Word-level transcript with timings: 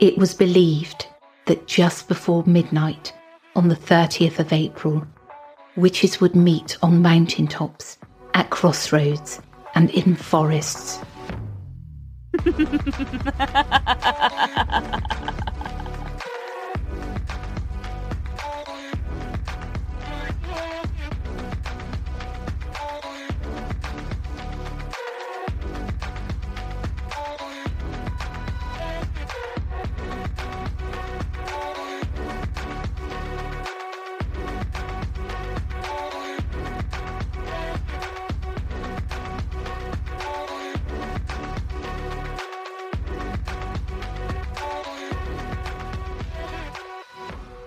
It 0.00 0.16
was 0.16 0.32
believed 0.32 1.06
that 1.44 1.66
just 1.66 2.08
before 2.08 2.42
midnight 2.46 3.12
on 3.54 3.68
the 3.68 3.76
30th 3.76 4.38
of 4.38 4.50
April, 4.50 5.06
witches 5.76 6.22
would 6.22 6.34
meet 6.34 6.78
on 6.82 7.02
mountain 7.02 7.46
tops, 7.46 7.98
at 8.32 8.48
crossroads, 8.48 9.42
and 9.74 9.90
in 9.90 10.16
forests. 10.16 11.00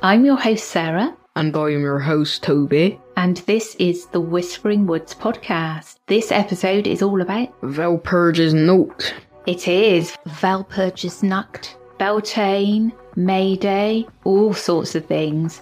I'm 0.04 0.26
your 0.26 0.36
host, 0.36 0.66
Sarah, 0.66 1.16
And 1.36 1.56
I'm 1.56 1.82
your 1.82 2.00
host, 2.00 2.44
Tobie. 2.44 3.00
and 3.16 3.38
this 3.48 3.76
is 3.80 4.06
the 4.08 4.20
Whispering 4.20 4.86
Woods 4.86 5.16
podcast. 5.16 5.96
This 6.08 6.30
episode 6.32 6.88
is 6.88 7.02
all 7.02 7.22
about 7.22 7.50
Valpurge's 7.62 8.54
note. 8.54 9.14
it 9.48 9.68
is 9.68 10.12
Valpurgisnacht, 10.28 11.76
Beltane, 12.00 12.92
May 13.16 13.56
Day, 13.56 14.06
all 14.26 14.54
sorts 14.54 14.94
of 14.96 15.06
things. 15.06 15.62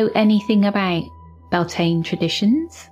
Know 0.00 0.10
anything 0.14 0.64
about 0.64 1.04
Beltane 1.50 2.02
traditions? 2.02 2.88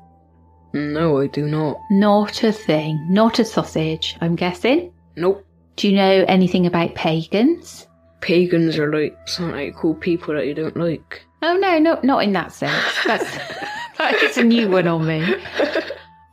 No, 0.73 1.19
I 1.19 1.27
do 1.27 1.47
not. 1.47 1.79
Not 1.91 2.43
a 2.43 2.53
thing. 2.53 3.07
Not 3.11 3.39
a 3.39 3.45
sausage, 3.45 4.17
I'm 4.21 4.37
guessing. 4.37 4.93
Nope. 5.17 5.45
Do 5.77 5.89
you 5.89 5.97
know 5.97 6.25
anything 6.29 6.67
about 6.67 6.95
pagans? 6.95 7.87
Pagans 8.21 8.77
are 8.79 8.93
like 8.93 9.17
some 9.27 9.53
like 9.53 9.75
cool 9.77 9.95
people 9.95 10.35
that 10.35 10.47
you 10.47 10.55
don't 10.55 10.77
like. 10.77 11.25
Oh 11.43 11.57
no, 11.57 11.79
no, 11.79 12.01
not 12.03 12.25
in 12.25 12.33
that 12.33 12.53
sense. 12.53 12.75
That's 13.07 13.37
that 13.99 14.15
is 14.23 14.37
a 14.37 14.45
new 14.45 14.69
one 14.69 14.89
on 14.89 15.07
me. 15.07 15.37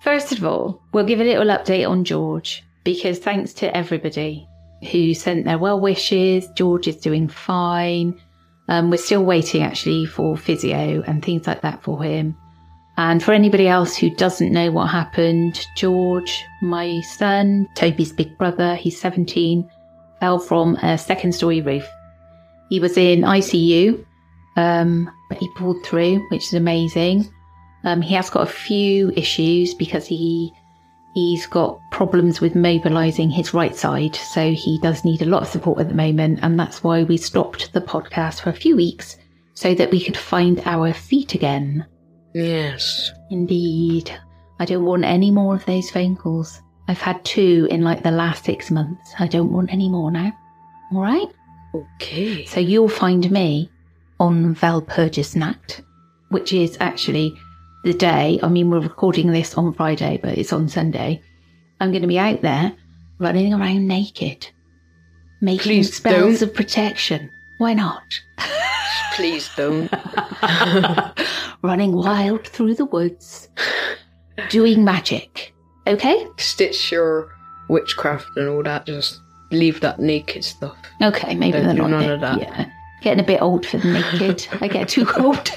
First 0.02 0.32
of 0.32 0.44
all, 0.44 0.82
we'll 0.92 1.06
give 1.06 1.22
a 1.22 1.24
little 1.24 1.46
update 1.46 1.88
on 1.88 2.04
George 2.04 2.64
because 2.84 3.20
thanks 3.20 3.54
to 3.56 3.76
everybody 3.76 4.48
who 4.92 5.14
sent 5.14 5.46
their 5.46 5.60
well 5.60 5.80
wishes, 5.80 6.48
George 6.56 6.88
is 6.88 6.98
doing 6.98 7.28
fine. 7.28 8.20
Um, 8.68 8.90
we're 8.90 8.98
still 8.98 9.24
waiting 9.24 9.62
actually 9.62 10.06
for 10.06 10.36
physio 10.36 11.04
and 11.06 11.24
things 11.24 11.48
like 11.48 11.62
that 11.62 11.84
for 11.84 12.02
him. 12.02 12.36
And 12.98 13.22
for 13.22 13.34
anybody 13.34 13.68
else 13.68 13.98
who 13.98 14.10
doesn't 14.10 14.54
know 14.54 14.72
what 14.72 14.88
happened, 14.88 15.66
George, 15.76 16.46
my 16.62 17.02
son, 17.02 17.68
Tobie's 17.76 18.14
big 18.14 18.38
brother, 18.38 18.76
he's 18.76 19.00
17, 19.00 19.70
fell 20.20 20.40
from 20.40 20.76
a 20.78 20.98
second 20.98 21.34
story 21.34 21.62
roof. 21.62 21.88
He 22.70 22.80
was 22.80 22.98
in 22.98 23.22
ICU, 23.22 24.04
um, 24.56 25.12
but 25.30 25.38
he 25.38 25.50
pulled 25.56 25.86
through, 25.86 26.26
which 26.30 26.46
is 26.46 26.54
amazing. 26.54 27.30
Um, 27.84 28.02
he 28.02 28.16
has 28.16 28.30
got 28.30 28.48
a 28.48 28.52
few 28.52 29.12
issues 29.12 29.74
because 29.74 30.08
he 30.08 30.52
he's 31.16 31.48
got 31.48 31.80
problems 31.92 32.42
with 32.42 32.56
mobilizing 32.56 33.32
his 33.32 33.54
right 33.54 33.76
side, 33.76 34.16
so 34.16 34.52
he 34.52 34.78
does 34.84 35.04
need 35.06 35.22
a 35.22 35.26
lot 35.26 35.42
of 35.42 35.48
support 35.48 35.80
at 35.80 35.88
the 35.88 35.96
moment, 35.96 36.40
and 36.44 36.60
that's 36.60 36.84
why 36.84 37.04
we 37.04 37.18
stopped 37.18 37.72
the 37.74 37.82
podcast 37.82 38.42
for 38.42 38.52
a 38.52 38.54
few 38.54 38.76
weeks 38.76 39.18
so 39.54 39.74
that 39.74 39.90
we 39.90 40.04
could 40.04 40.18
find 40.18 40.62
our 40.66 40.94
feet 40.94 41.34
again. 41.34 41.86
Yes. 42.34 43.12
Indeed. 43.32 44.12
I 44.60 44.66
don't 44.66 44.84
want 44.84 45.06
any 45.06 45.32
more 45.32 45.56
of 45.56 45.66
those 45.66 45.90
phone 45.90 46.18
calls. 46.18 46.62
I've 46.90 47.02
had 47.02 47.24
two 47.24 47.68
in 47.72 47.82
like 47.82 48.04
the 48.04 48.12
last 48.12 48.44
six 48.44 48.70
months. 48.70 49.14
I 49.18 49.28
don't 49.28 49.54
want 49.54 49.72
any 49.72 49.90
more 49.90 50.12
now. 50.12 50.34
All 50.92 51.02
right? 51.02 51.30
Okay. 51.74 52.46
So 52.46 52.60
you'll 52.60 52.90
find 52.90 53.32
me 53.32 53.70
on 54.20 54.54
Valpurgisnacht, 54.54 55.82
which 56.30 56.52
is 56.52 56.78
actually 56.82 57.34
the 57.86 57.94
day. 57.94 58.40
I 58.44 58.50
mean, 58.50 58.70
we're 58.70 58.80
recording 58.80 59.32
this 59.32 59.56
on 59.56 59.74
Friday, 59.74 60.20
but 60.22 60.38
it's 60.38 60.52
on 60.52 60.68
Sunday. 60.68 61.22
I'm 61.80 61.92
going 61.92 62.02
to 62.02 62.08
be 62.08 62.20
out 62.20 62.42
there 62.42 62.74
running 63.20 63.54
around 63.54 63.88
naked, 63.88 64.48
making 65.42 65.64
Please 65.64 65.96
spells 65.96 66.40
don't. 66.40 66.50
of 66.50 66.56
protection. 66.56 67.30
Why 67.60 67.74
not? 67.74 68.04
Please 69.14 69.50
don't. 69.56 69.90
running 71.62 71.94
wild 71.94 72.48
through 72.48 72.74
the 72.76 72.86
woods, 72.86 73.48
doing 74.50 74.84
magic, 74.84 75.54
Okay? 75.88 76.28
Stitch 76.38 76.92
your 76.92 77.32
witchcraft 77.70 78.28
and 78.36 78.50
all 78.50 78.64
that. 78.64 78.88
Just 78.88 79.22
leave 79.52 79.80
that 79.82 80.00
naked 80.00 80.44
stuff. 80.44 80.76
Okay, 81.02 81.36
maybe 81.36 81.60
Don't 81.60 81.66
they're 81.68 81.76
not 81.76 81.90
none 81.92 82.10
of 82.10 82.22
that. 82.22 82.40
Yeah. 82.42 82.70
Getting 83.02 83.24
a 83.24 83.28
bit 83.28 83.42
old 83.42 83.66
for 83.68 83.78
the 83.78 83.88
naked. 83.88 84.48
I 84.62 84.68
get 84.68 84.90
too 84.90 85.08
old. 85.18 85.52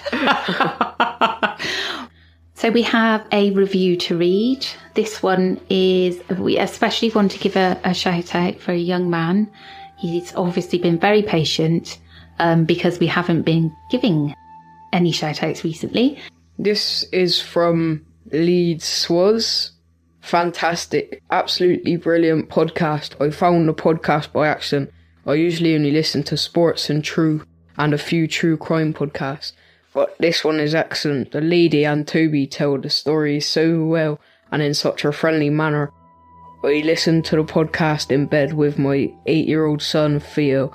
So 2.59 2.71
we 2.71 2.83
have 2.83 3.25
a 3.31 3.53
review 3.53 3.97
to 3.97 4.19
read. 4.19 4.67
This 4.95 5.23
one 5.23 5.61
is 5.71 6.21
we 6.29 6.59
especially 6.59 7.11
want 7.11 7.31
to 7.31 7.39
give 7.39 7.55
a, 7.55 7.81
a 7.85 7.95
shout 7.95 8.35
out 8.35 8.59
for 8.59 8.73
a 8.73 8.77
young 8.77 9.09
man. 9.09 9.49
He's 9.97 10.35
obviously 10.35 10.81
been 10.81 10.99
very 10.99 11.23
patient 11.23 12.01
um, 12.41 12.65
because 12.65 12.99
we 12.99 13.07
haven't 13.07 13.43
been 13.43 13.73
giving 13.93 14.35
any 14.93 15.13
shout 15.13 15.41
outs 15.41 15.63
recently. 15.63 16.19
This 16.59 17.05
is 17.13 17.41
from 17.41 18.05
Leeds 18.33 18.85
Swaz. 18.85 19.71
Fantastic, 20.21 21.23
absolutely 21.31 21.97
brilliant 21.97 22.49
podcast. 22.49 23.25
I 23.25 23.31
found 23.31 23.69
the 23.69 23.75
podcast 23.75 24.33
by 24.33 24.49
accident. 24.49 24.91
I 25.25 25.35
usually 25.35 25.77
only 25.77 25.93
listen 25.93 26.25
to 26.25 26.37
sports 26.37 26.91
and 26.91 27.05
true 27.05 27.45
and 27.77 27.95
a 27.95 27.99
few 27.99 28.27
true 28.27 28.57
crime 28.57 28.93
podcasts, 28.93 29.53
but 29.99 30.17
this 30.21 30.45
one 30.45 30.61
is 30.61 30.77
excellent. 30.77 31.33
The 31.33 31.41
lady 31.41 31.85
and 31.85 32.07
Tobie 32.07 32.49
tell 32.49 32.79
the 32.79 32.89
story 32.89 33.41
so 33.41 33.83
well 33.83 34.21
and 34.53 34.63
in 34.63 34.73
such 34.73 35.05
a 35.05 35.11
friendly 35.11 35.51
manner. 35.51 35.91
I 36.63 36.83
listened 36.85 37.25
to 37.25 37.37
the 37.37 37.43
podcast 37.43 38.13
in 38.13 38.27
bed 38.27 38.53
with 38.53 38.79
my 38.79 39.13
eight 39.27 39.49
year 39.49 39.67
old 39.67 39.83
son, 39.83 40.21
Theo. 40.21 40.73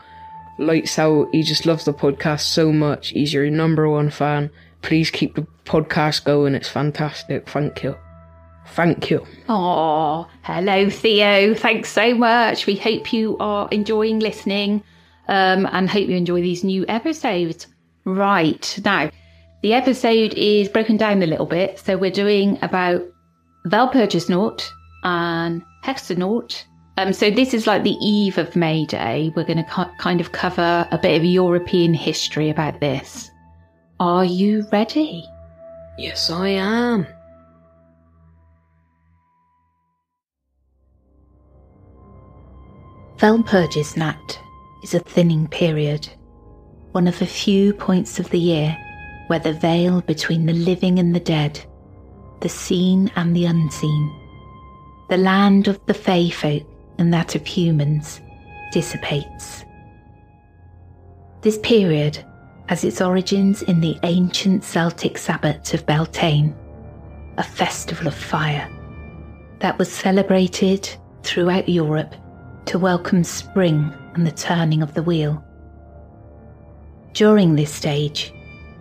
Lights 0.60 1.00
out, 1.00 1.30
he 1.31 1.42
just 1.42 1.66
loves 1.66 1.86
the 1.86 1.94
podcast 1.94 2.42
so 2.42 2.74
much. 2.74 3.12
He's 3.12 3.34
your 3.34 3.50
number 3.50 3.88
one 3.88 4.10
fan. 4.10 4.50
Please 4.81 5.10
keep 5.10 5.36
the 5.36 5.48
podcast 5.64 6.26
going, 6.26 6.54
it's 6.54 6.68
fantastic. 6.68 7.48
Thank 7.48 7.81
you. 7.81 7.96
Thank 8.72 9.10
you. 9.10 9.26
Oh, 9.48 10.28
hello, 10.42 10.90
Theo. 10.90 11.54
Thanks 11.54 11.88
so 11.88 12.14
much. 12.14 12.66
We 12.66 12.76
hope 12.76 13.14
you 13.14 13.38
are 13.38 13.69
enjoying 13.72 14.19
listening 14.19 14.84
um, 15.30 15.66
and 15.72 15.90
hope 15.90 16.10
you 16.10 16.18
enjoy 16.18 16.42
these 16.42 16.66
new 16.66 16.84
episodes. 16.90 17.68
Right, 18.06 18.80
now, 18.84 19.10
the 19.62 19.74
episode 19.74 20.34
is 20.34 20.68
broken 20.68 20.98
down 20.98 21.24
a 21.24 21.28
little 21.28 21.46
bit. 21.46 21.80
So 21.80 21.98
we're 21.98 22.12
doing 22.12 22.60
about 22.62 23.02
Valpurgisnaut 23.68 24.70
and 25.04 25.64
Hexanaut. 25.86 26.64
Um, 26.98 27.14
so 27.14 27.32
this 27.32 27.54
is 27.54 27.66
like 27.66 27.84
the 27.84 27.98
eve 28.02 28.38
of 28.38 28.56
May 28.56 28.86
Day. 28.86 29.32
We're 29.36 29.46
going 29.46 29.64
to 29.64 29.92
kind 30.00 30.22
of 30.22 30.32
cover 30.32 30.88
a 30.92 30.98
bit 30.98 31.18
of 31.18 31.24
European 31.24 31.94
history 31.94 32.50
about 32.50 32.80
this. 32.82 33.32
Are 34.00 34.26
you 34.26 34.68
ready? 34.72 35.26
Yes, 35.98 36.30
I 36.30 36.50
am. 36.50 37.08
Valpurgisnacht 43.18 44.38
is 44.84 44.94
a 44.94 45.00
thinning 45.00 45.48
period, 45.48 46.10
one 46.94 47.07
of 47.07 47.18
the 47.18 47.25
few 47.25 47.74
points 47.74 48.19
of 48.19 48.30
the 48.30 48.40
year 48.40 48.78
where 49.28 49.40
the 49.40 49.54
veil 49.54 50.01
between 50.01 50.45
the 50.45 50.54
living 50.54 51.00
and 51.00 51.16
the 51.16 51.19
dead, 51.19 51.60
the 52.42 52.50
seen 52.50 53.12
and 53.16 53.36
the 53.36 53.45
unseen, 53.45 54.13
the 55.10 55.18
land 55.18 55.68
of 55.68 55.84
the 55.88 55.94
fey 55.94 56.30
folk 56.30 56.63
and 57.00 57.12
that 57.12 57.34
of 57.34 57.45
humans, 57.48 58.22
dissipates. 58.72 59.66
This 61.42 61.57
period 61.60 62.24
has 62.68 62.84
its 62.84 63.01
origins 63.01 63.63
in 63.63 63.81
the 63.81 63.98
ancient 64.04 64.63
Celtic 64.63 65.18
Sabbat 65.18 65.74
of 65.74 65.86
Beltane, 65.88 66.56
a 67.38 67.44
festival 67.44 68.07
of 68.07 68.13
fire 68.13 68.69
that 69.60 69.80
was 69.80 69.92
celebrated 69.92 70.88
throughout 71.24 71.68
Europe 71.68 72.13
to 72.66 72.78
welcome 72.78 73.24
spring 73.24 73.92
and 74.13 74.28
the 74.28 74.31
turning 74.31 74.84
of 74.84 74.94
the 74.94 75.04
wheel. 75.04 75.44
During 77.13 77.56
this 77.56 77.74
stage, 77.74 78.33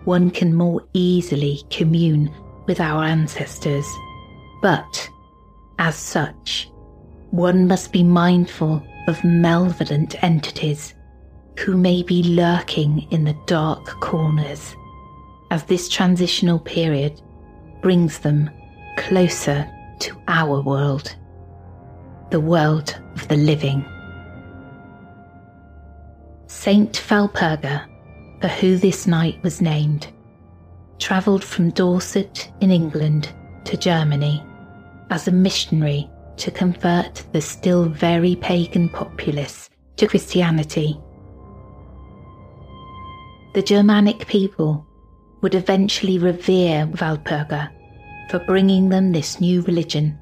one 0.05 0.31
can 0.31 0.53
more 0.55 0.83
easily 0.93 1.63
commune 1.69 2.33
with 2.65 2.79
our 2.79 3.03
ancestors, 3.03 3.85
but 4.61 5.09
as 5.79 5.95
such, 5.95 6.69
one 7.31 7.67
must 7.67 7.91
be 7.91 8.03
mindful 8.03 8.81
of 9.07 9.23
malevolent 9.23 10.21
entities 10.23 10.95
who 11.59 11.77
may 11.77 12.01
be 12.01 12.23
lurking 12.23 13.07
in 13.11 13.23
the 13.23 13.37
dark 13.45 13.85
corners 14.01 14.75
as 15.51 15.63
this 15.65 15.87
transitional 15.87 16.59
period 16.59 17.21
brings 17.81 18.19
them 18.19 18.49
closer 18.97 19.69
to 19.99 20.15
our 20.27 20.61
world 20.61 21.15
the 22.31 22.39
world 22.39 22.99
of 23.13 23.27
the 23.27 23.35
living. 23.35 23.85
Saint 26.47 26.93
Valperga, 26.93 27.85
for 28.43 28.49
who 28.49 28.75
this 28.75 29.07
night 29.07 29.41
was 29.41 29.61
named, 29.61 30.09
travelled 30.99 31.41
from 31.41 31.69
Dorset 31.69 32.51
in 32.59 32.71
England 32.71 33.29
to 33.63 33.77
Germany 33.77 34.43
as 35.11 35.29
a 35.29 35.31
missionary 35.31 36.09
to 36.35 36.51
convert 36.51 37.23
the 37.31 37.39
still 37.39 37.85
very 37.85 38.35
pagan 38.35 38.89
populace 38.89 39.69
to 39.95 40.07
Christianity. 40.07 40.99
The 43.53 43.61
Germanic 43.61 44.27
people 44.27 44.85
would 45.39 45.55
eventually 45.55 46.17
revere 46.17 46.85
Valperga 46.87 47.71
for 48.29 48.39
bringing 48.39 48.89
them 48.89 49.13
this 49.13 49.39
new 49.39 49.61
religion 49.61 50.19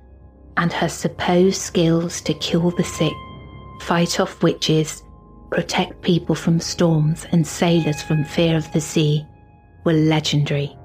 and 0.58 0.72
her 0.72 0.90
supposed 0.90 1.60
skills 1.60 2.22
to 2.22 2.36
cure 2.36 2.70
the 2.70 2.84
sick, 2.84 3.14
fight 3.80 4.20
off 4.20 4.44
witches, 4.44 5.02
protect 5.52 6.02
people 6.02 6.34
from 6.34 6.60
storms 6.60 7.28
and 7.32 7.46
sailors 7.46 8.02
from 8.02 8.24
fear 8.24 8.58
of 8.58 8.72
the 8.72 8.82
sea 8.82 9.26
were 9.84 9.94
legendary. 9.94 10.76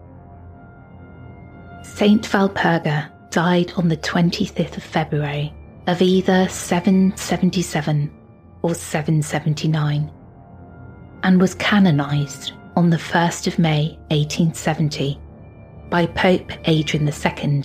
Saint 1.82 2.28
Valperga 2.28 3.10
died 3.30 3.72
on 3.76 3.88
the 3.88 3.96
25th 3.96 4.76
of 4.76 4.82
February 4.82 5.54
of 5.86 6.02
either 6.02 6.48
777 6.48 8.12
or 8.62 8.74
779 8.74 10.12
and 11.22 11.40
was 11.40 11.54
canonized 11.54 12.52
on 12.74 12.90
the 12.90 12.96
1st 12.96 13.46
of 13.46 13.58
May 13.58 13.96
1870 14.10 15.20
by 15.90 16.06
Pope 16.06 16.50
Adrian 16.64 17.08
II 17.08 17.62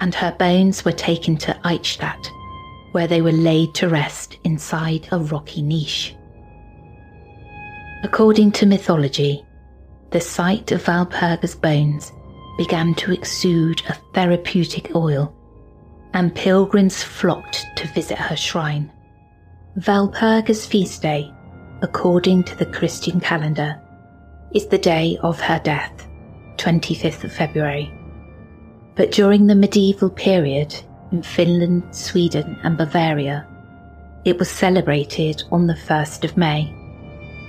and 0.00 0.14
her 0.14 0.34
bones 0.38 0.84
were 0.84 0.92
taken 0.92 1.36
to 1.36 1.52
Eichstätt, 1.64 2.30
where 2.92 3.06
they 3.06 3.22
were 3.22 3.32
laid 3.32 3.74
to 3.74 3.88
rest 3.88 4.38
inside 4.44 5.08
a 5.12 5.18
rocky 5.18 5.62
niche. 5.62 6.14
According 8.02 8.52
to 8.52 8.66
mythology, 8.66 9.44
the 10.10 10.20
site 10.20 10.72
of 10.72 10.84
Valperga's 10.84 11.54
bones 11.54 12.12
began 12.56 12.94
to 12.94 13.12
exude 13.12 13.82
a 13.88 13.94
therapeutic 14.14 14.94
oil, 14.94 15.34
and 16.14 16.34
pilgrims 16.34 17.02
flocked 17.02 17.66
to 17.76 17.86
visit 17.88 18.18
her 18.18 18.36
shrine. 18.36 18.90
Valperga's 19.76 20.64
feast 20.64 21.02
day, 21.02 21.30
according 21.82 22.42
to 22.44 22.56
the 22.56 22.66
Christian 22.66 23.20
calendar, 23.20 23.80
is 24.52 24.66
the 24.66 24.78
day 24.78 25.18
of 25.22 25.38
her 25.40 25.60
death, 25.62 26.08
25th 26.56 27.24
of 27.24 27.32
February. 27.32 27.92
But 28.96 29.12
during 29.12 29.46
the 29.46 29.54
medieval 29.54 30.10
period 30.10 30.74
in 31.12 31.22
Finland, 31.22 31.82
Sweden, 31.94 32.58
and 32.62 32.76
Bavaria, 32.76 33.46
it 34.24 34.38
was 34.38 34.50
celebrated 34.50 35.42
on 35.50 35.66
the 35.66 35.74
1st 35.74 36.24
of 36.24 36.36
May, 36.36 36.72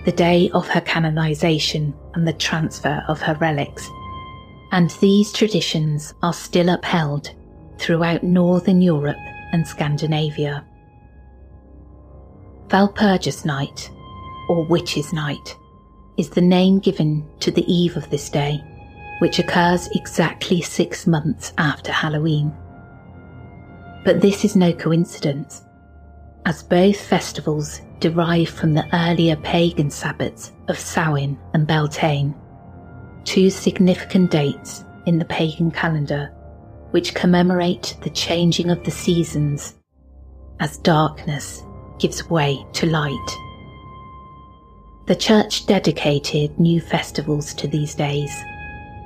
the 0.06 0.12
day 0.12 0.50
of 0.54 0.68
her 0.68 0.82
canonization 0.82 1.94
and 2.14 2.28
the 2.28 2.34
transfer 2.34 3.04
of 3.08 3.22
her 3.22 3.36
relics. 3.36 3.90
And 4.72 4.90
these 5.02 5.34
traditions 5.34 6.14
are 6.22 6.34
still 6.34 6.70
upheld 6.70 7.32
throughout 7.78 8.24
Northern 8.24 8.82
Europe 8.82 9.18
and 9.52 9.68
Scandinavia. 9.68 10.66
Valpurgis 12.68 13.46
Night, 13.46 13.90
or 14.48 14.66
Witches' 14.66 15.12
Night, 15.12 15.58
is 16.18 16.30
the 16.30 16.42
name 16.42 16.80
given 16.80 17.28
to 17.40 17.52
the 17.52 17.66
eve 17.72 17.98
of 17.98 18.10
this 18.10 18.30
day 18.30 18.64
which 19.20 19.38
occurs 19.38 19.88
exactly 19.90 20.62
six 20.62 21.06
months 21.06 21.54
after 21.58 21.92
Halloween. 21.92 22.54
But 24.04 24.22
this 24.22 24.46
is 24.46 24.56
no 24.56 24.74
coincidence, 24.74 25.64
as 26.46 26.64
both 26.64 27.00
festivals 27.00 27.82
derive 28.00 28.50
from 28.50 28.74
the 28.74 28.88
earlier 28.94 29.36
pagan 29.38 29.90
Sabbats 29.90 30.52
of 30.68 30.80
Samhain 30.80 31.38
and 31.54 31.68
Beltane, 31.68 32.34
two 33.26 33.50
significant 33.50 34.32
dates 34.32 34.86
in 35.06 35.20
the 35.20 35.26
pagan 35.26 35.72
calendar 35.72 36.32
which 36.92 37.14
commemorate 37.14 37.96
the 38.02 38.10
changing 38.10 38.72
of 38.72 38.84
the 38.84 38.92
seasons 38.92 39.76
as 40.60 40.78
darkness 40.78 41.62
gives 42.00 42.30
way 42.30 42.66
to 42.74 42.88
light. 42.88 43.38
The 45.06 45.16
church 45.16 45.66
dedicated 45.68 46.60
new 46.60 46.82
festivals 46.82 47.54
to 47.56 47.68
these 47.68 47.94
days 47.94 48.32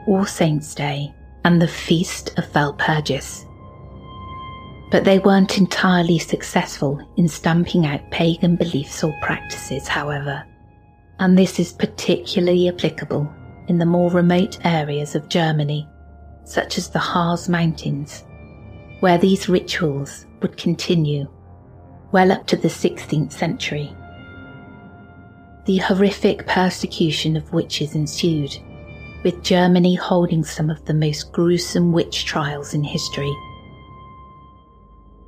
all 0.05 0.25
Saints' 0.25 0.75
Day, 0.75 1.13
and 1.45 1.61
the 1.61 1.67
Feast 1.67 2.37
of 2.37 2.45
Valpurgis. 2.51 3.45
But 4.93 5.05
they 5.05 5.17
weren't 5.17 5.57
entirely 5.57 6.19
successful 6.19 7.01
in 7.17 7.27
stamping 7.27 7.87
out 7.87 8.11
pagan 8.11 8.55
beliefs 8.55 9.03
or 9.03 9.11
practices, 9.23 9.87
however, 9.87 10.45
and 11.17 11.35
this 11.35 11.59
is 11.59 11.73
particularly 11.73 12.67
applicable 12.67 13.27
in 13.67 13.79
the 13.79 13.87
more 13.87 14.11
remote 14.11 14.63
areas 14.63 15.15
of 15.15 15.29
Germany, 15.29 15.89
such 16.43 16.77
as 16.77 16.89
the 16.89 16.99
Harz 16.99 17.49
Mountains, 17.49 18.23
where 18.99 19.17
these 19.17 19.49
rituals 19.49 20.27
would 20.43 20.57
continue 20.57 21.27
well 22.11 22.31
up 22.31 22.45
to 22.45 22.55
the 22.55 22.67
16th 22.67 23.31
century. 23.31 23.95
The 25.65 25.77
horrific 25.77 26.45
persecution 26.45 27.35
of 27.35 27.51
witches 27.51 27.95
ensued, 27.95 28.55
with 29.23 29.41
Germany 29.41 29.95
holding 29.95 30.43
some 30.43 30.69
of 30.69 30.85
the 30.85 30.93
most 30.93 31.31
gruesome 31.31 31.93
witch 31.93 32.25
trials 32.25 32.75
in 32.75 32.83
history. 32.83 33.35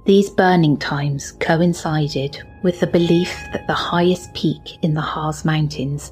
These 0.05 0.29
burning 0.29 0.77
times 0.77 1.31
coincided 1.31 2.37
with 2.61 2.79
the 2.79 2.85
belief 2.85 3.35
that 3.53 3.65
the 3.65 3.73
highest 3.73 4.31
peak 4.35 4.77
in 4.83 4.93
the 4.93 5.01
Harz 5.01 5.43
Mountains, 5.43 6.11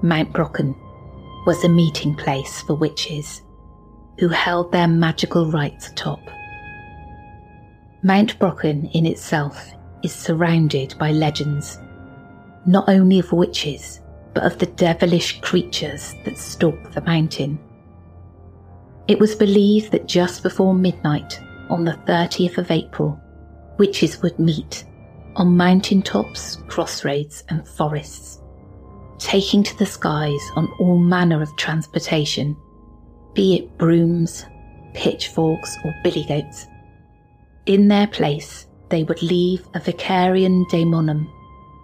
Mount 0.00 0.32
Brocken, 0.32 0.74
was 1.44 1.62
a 1.62 1.68
meeting 1.68 2.14
place 2.14 2.62
for 2.62 2.74
witches 2.74 3.42
who 4.18 4.28
held 4.28 4.72
their 4.72 4.88
magical 4.88 5.50
rites 5.50 5.90
atop. 5.90 6.20
Mount 8.02 8.38
Brocken 8.38 8.90
in 8.94 9.04
itself 9.04 9.72
is 10.02 10.14
surrounded 10.14 10.94
by 10.98 11.12
legends, 11.12 11.78
not 12.64 12.88
only 12.88 13.18
of 13.18 13.30
witches, 13.30 14.00
but 14.32 14.44
of 14.44 14.58
the 14.58 14.66
devilish 14.66 15.42
creatures 15.42 16.14
that 16.24 16.38
stalk 16.38 16.92
the 16.92 17.02
mountain. 17.02 17.58
It 19.06 19.20
was 19.20 19.34
believed 19.34 19.92
that 19.92 20.08
just 20.08 20.42
before 20.42 20.72
midnight 20.72 21.38
on 21.68 21.84
the 21.84 21.98
30th 22.06 22.56
of 22.56 22.70
April, 22.70 23.20
witches 23.78 24.22
would 24.22 24.38
meet 24.38 24.84
on 25.36 25.56
mountain 25.56 26.02
tops, 26.02 26.58
crossroads, 26.68 27.42
and 27.48 27.66
forests, 27.66 28.40
taking 29.18 29.62
to 29.62 29.76
the 29.78 29.86
skies 29.86 30.40
on 30.56 30.70
all 30.78 30.98
manner 30.98 31.42
of 31.42 31.56
transportation, 31.56 32.56
be 33.34 33.56
it 33.56 33.78
brooms, 33.78 34.46
pitchforks, 34.94 35.76
or 35.84 35.94
billy 36.04 36.24
goats. 36.24 36.66
In 37.66 37.88
their 37.88 38.06
place, 38.06 38.66
they 38.90 39.02
would 39.02 39.22
leave 39.22 39.66
a 39.74 39.80
vicarian 39.80 40.64
daemonum, 40.70 41.28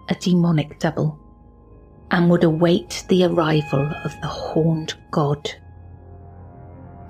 a 0.08 0.14
demonic 0.14 0.78
double, 0.78 1.18
and 2.10 2.30
would 2.30 2.44
await 2.44 3.04
the 3.08 3.24
arrival 3.24 3.90
of 4.04 4.12
the 4.20 4.28
horned 4.28 4.94
god. 5.10 5.50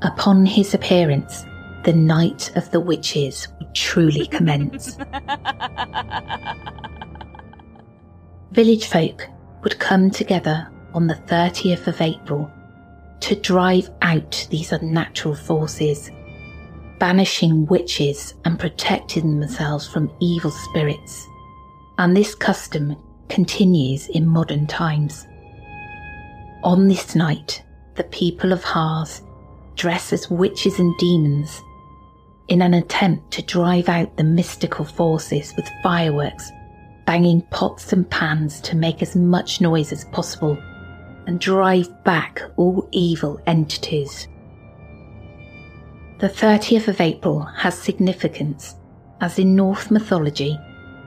Upon 0.03 0.47
his 0.47 0.73
appearance, 0.73 1.45
the 1.85 1.93
night 1.93 2.55
of 2.57 2.71
the 2.71 2.81
witches 2.81 3.49
would 3.59 3.75
truly 3.75 4.27
commence. 4.27 4.99
Village 8.53 8.87
folk 8.87 9.27
would 9.63 9.79
come 9.79 10.11
together 10.11 10.69
on 10.93 11.07
the 11.07 11.15
30th 11.15 11.87
of 11.87 12.01
April 12.01 12.51
to 13.21 13.35
drive 13.37 13.91
out 14.03 14.47
these 14.51 14.73
unnatural 14.73 15.35
forces, 15.35 16.11
banishing 16.99 17.65
witches 17.67 18.35
and 18.45 18.59
protecting 18.59 19.41
themselves 19.41 19.89
from 19.89 20.11
evil 20.21 20.51
spirits. 20.51 21.27
And 21.99 22.17
this 22.17 22.35
custom 22.35 22.97
continues 23.29 24.09
in 24.09 24.27
modern 24.27 24.67
times. 24.67 25.27
On 26.63 26.89
this 26.89 27.15
night, 27.15 27.63
the 27.95 28.05
people 28.05 28.53
of 28.53 28.65
Harz 28.65 29.23
dress 29.77 30.13
as 30.13 30.29
witches 30.31 30.79
and 30.79 30.95
demons 30.99 31.63
in 32.51 32.63
an 32.63 32.75
attempt 32.75 33.31
to 33.31 33.43
drive 33.43 33.89
out 33.89 34.17
the 34.17 34.25
mystical 34.25 34.85
forces 34.85 35.55
with 35.57 35.71
fireworks, 35.85 36.51
banging 37.07 37.41
pots 37.51 37.93
and 37.93 38.11
pans 38.11 38.61
to 38.61 38.77
make 38.77 39.03
as 39.03 39.15
much 39.15 39.61
noise 39.61 39.93
as 39.93 40.05
possible 40.07 40.59
and 41.27 41.39
drive 41.41 41.89
back 42.03 42.43
all 42.57 42.89
evil 42.91 43.41
entities. 43.47 44.27
The 46.19 46.29
30th 46.29 46.89
of 46.89 47.01
April 47.01 47.41
has 47.41 47.79
significance, 47.79 48.75
as 49.21 49.39
in 49.39 49.55
Norse 49.55 49.91
mythology, 49.91 50.59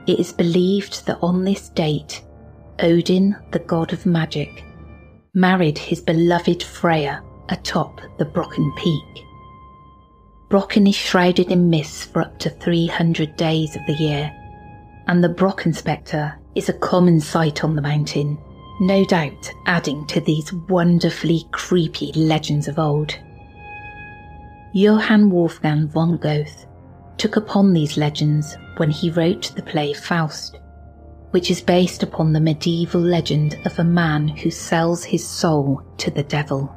it 0.06 0.18
is 0.18 0.32
believed 0.32 1.06
that 1.06 1.18
on 1.20 1.44
this 1.44 1.68
date, 1.68 2.22
Odin, 2.80 3.36
the 3.50 3.58
god 3.58 3.92
of 3.92 4.06
magic, 4.06 4.64
married 5.34 5.76
his 5.76 6.00
beloved 6.00 6.62
Freya 6.62 7.22
atop 7.50 8.00
the 8.18 8.24
Brocken 8.24 8.74
Peak. 8.76 9.24
Brocken 10.48 10.88
is 10.88 10.94
shrouded 10.94 11.50
in 11.50 11.70
mist 11.70 12.12
for 12.12 12.22
up 12.22 12.38
to 12.38 12.50
300 12.50 13.36
days 13.36 13.76
of 13.76 13.82
the 13.86 13.94
year, 13.94 14.30
and 15.06 15.24
the 15.24 15.28
Brocken 15.28 15.74
Spectre 15.74 16.38
is 16.54 16.68
a 16.68 16.74
common 16.74 17.20
sight 17.20 17.64
on 17.64 17.74
the 17.74 17.82
mountain, 17.82 18.38
no 18.80 19.04
doubt 19.04 19.50
adding 19.66 20.06
to 20.06 20.20
these 20.20 20.52
wonderfully 20.68 21.44
creepy 21.50 22.12
legends 22.12 22.68
of 22.68 22.78
old. 22.78 23.18
Johann 24.72 25.30
Wolfgang 25.30 25.88
von 25.88 26.18
Goethe 26.18 26.66
took 27.16 27.36
upon 27.36 27.72
these 27.72 27.96
legends 27.96 28.56
when 28.76 28.90
he 28.90 29.10
wrote 29.10 29.52
the 29.54 29.62
play 29.62 29.94
Faust, 29.94 30.58
which 31.30 31.50
is 31.50 31.60
based 31.60 32.02
upon 32.02 32.32
the 32.32 32.40
medieval 32.40 33.00
legend 33.00 33.58
of 33.64 33.78
a 33.78 33.84
man 33.84 34.28
who 34.28 34.50
sells 34.50 35.04
his 35.04 35.26
soul 35.26 35.82
to 35.96 36.10
the 36.10 36.24
devil. 36.24 36.74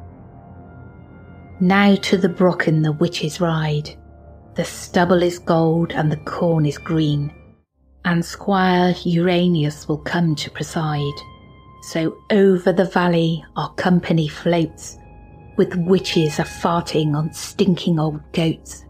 Now 1.60 1.96
to 1.96 2.18
the 2.20 2.30
Brocken 2.30 2.84
the 2.84 2.92
witches 2.92 3.42
ride. 3.42 3.90
The 4.54 4.64
stubble 4.64 5.24
is 5.24 5.40
gold 5.40 5.92
and 5.92 6.12
the 6.12 6.18
corn 6.18 6.68
is 6.68 6.78
green, 6.78 7.34
and 8.06 8.24
Squire 8.24 8.94
Uranius 9.04 9.88
will 9.88 9.98
come 9.98 10.36
to 10.36 10.52
preside. 10.52 11.20
So 11.82 12.16
over 12.30 12.72
the 12.72 12.86
valley 12.86 13.44
our 13.56 13.74
company 13.74 14.28
floats, 14.28 15.00
with 15.58 15.76
witches 15.76 16.38
a 16.38 16.44
farting 16.44 17.16
on 17.16 17.34
stinking 17.34 18.00
old 18.00 18.22
goats. 18.34 18.86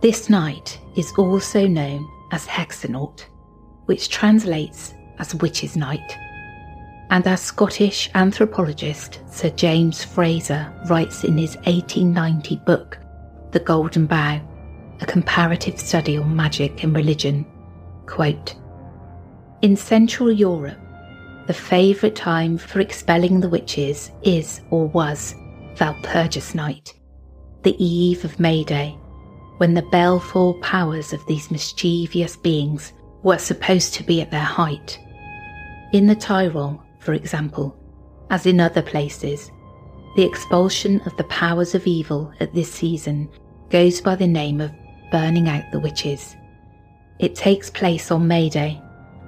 This 0.00 0.30
night 0.30 0.80
is 0.96 1.12
also 1.18 1.66
known 1.66 2.08
as 2.32 2.46
Hexennacht, 2.46 3.26
which 3.84 4.08
translates 4.08 4.94
as 5.18 5.34
Witches' 5.34 5.76
Night 5.76 6.16
and 7.10 7.26
as 7.26 7.40
Scottish 7.40 8.08
anthropologist 8.14 9.20
Sir 9.28 9.50
James 9.50 10.04
Frazer 10.04 10.72
writes 10.88 11.24
in 11.24 11.36
his 11.36 11.56
1890 11.56 12.56
book, 12.64 12.98
The 13.50 13.58
Golden 13.58 14.06
Bough, 14.06 14.40
a 15.00 15.06
comparative 15.06 15.78
study 15.78 16.16
on 16.16 16.34
magic 16.34 16.84
and 16.84 16.94
religion, 16.94 17.44
quote, 18.06 18.54
In 19.62 19.76
Central 19.76 20.30
Europe, 20.30 20.78
the 21.48 21.54
favourite 21.54 22.14
time 22.14 22.56
for 22.56 22.78
expelling 22.78 23.40
the 23.40 23.48
witches 23.48 24.12
is 24.22 24.60
or 24.70 24.86
was 24.86 25.34
Valpurgis 25.74 26.54
Night, 26.54 26.94
the 27.64 27.74
eve 27.84 28.24
of 28.24 28.38
May 28.38 28.62
Day, 28.62 28.96
when 29.56 29.74
the 29.74 29.88
baleful 29.90 30.54
powers 30.60 31.12
of 31.12 31.26
these 31.26 31.50
mischievous 31.50 32.36
beings 32.36 32.92
were 33.24 33.38
supposed 33.38 33.94
to 33.94 34.04
be 34.04 34.20
at 34.20 34.30
their 34.30 34.40
height. 34.40 34.98
In 35.92 36.06
the 36.06 36.14
Tyrol, 36.14 36.80
for 37.00 37.12
example, 37.12 37.76
as 38.30 38.46
in 38.46 38.60
other 38.60 38.82
places, 38.82 39.50
the 40.16 40.24
expulsion 40.24 41.00
of 41.06 41.16
the 41.16 41.24
powers 41.24 41.74
of 41.74 41.86
evil 41.86 42.32
at 42.40 42.54
this 42.54 42.72
season 42.72 43.28
goes 43.70 44.00
by 44.00 44.14
the 44.14 44.26
name 44.26 44.60
of 44.60 44.72
burning 45.10 45.48
out 45.48 45.64
the 45.72 45.80
witches. 45.80 46.36
It 47.18 47.34
takes 47.34 47.70
place 47.70 48.10
on 48.10 48.28
May 48.28 48.48
Day, 48.48 48.80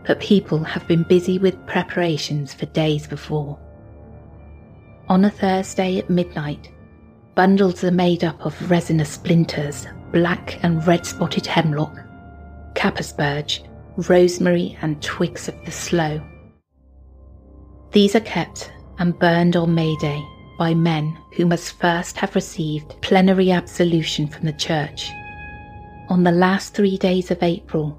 but 0.07 0.21
people 0.21 0.62
have 0.64 0.87
been 0.88 1.02
busy 1.05 1.38
with 1.38 1.67
preparations 1.67 2.55
for 2.55 2.67
days 2.67 3.07
before. 3.07 3.59
On 5.09 5.25
a 5.25 5.31
Thursday 5.31 5.99
at 5.99 6.11
midnight, 6.11 6.71
bundles 7.35 7.85
are 7.85 7.91
made 7.91 8.25
up 8.25 8.45
of 8.45 8.71
resinous 8.71 9.11
splinters, 9.11 9.87
black 10.12 10.62
and 10.62 10.87
red 10.87 11.07
spotted 11.07 11.47
hemlock, 11.47 11.99
caper-spurge, 12.75 13.62
rosemary, 14.09 14.76
and 14.83 15.02
twigs 15.02 15.49
of 15.49 15.64
the 15.64 15.71
sloe. 15.71 16.21
These 17.92 18.16
are 18.16 18.20
kept 18.20 18.72
and 18.99 19.18
burned 19.18 19.54
on 19.54 19.75
May 19.75 19.94
Day 19.96 20.26
by 20.58 20.72
men 20.72 21.18
who 21.32 21.44
must 21.44 21.78
first 21.78 22.16
have 22.16 22.34
received 22.34 22.99
plenary 23.02 23.50
absolution 23.50 24.26
from 24.28 24.46
the 24.46 24.54
church. 24.54 25.11
On 26.08 26.25
the 26.25 26.32
last 26.32 26.72
three 26.72 26.96
days 26.96 27.30
of 27.30 27.42
April, 27.42 27.99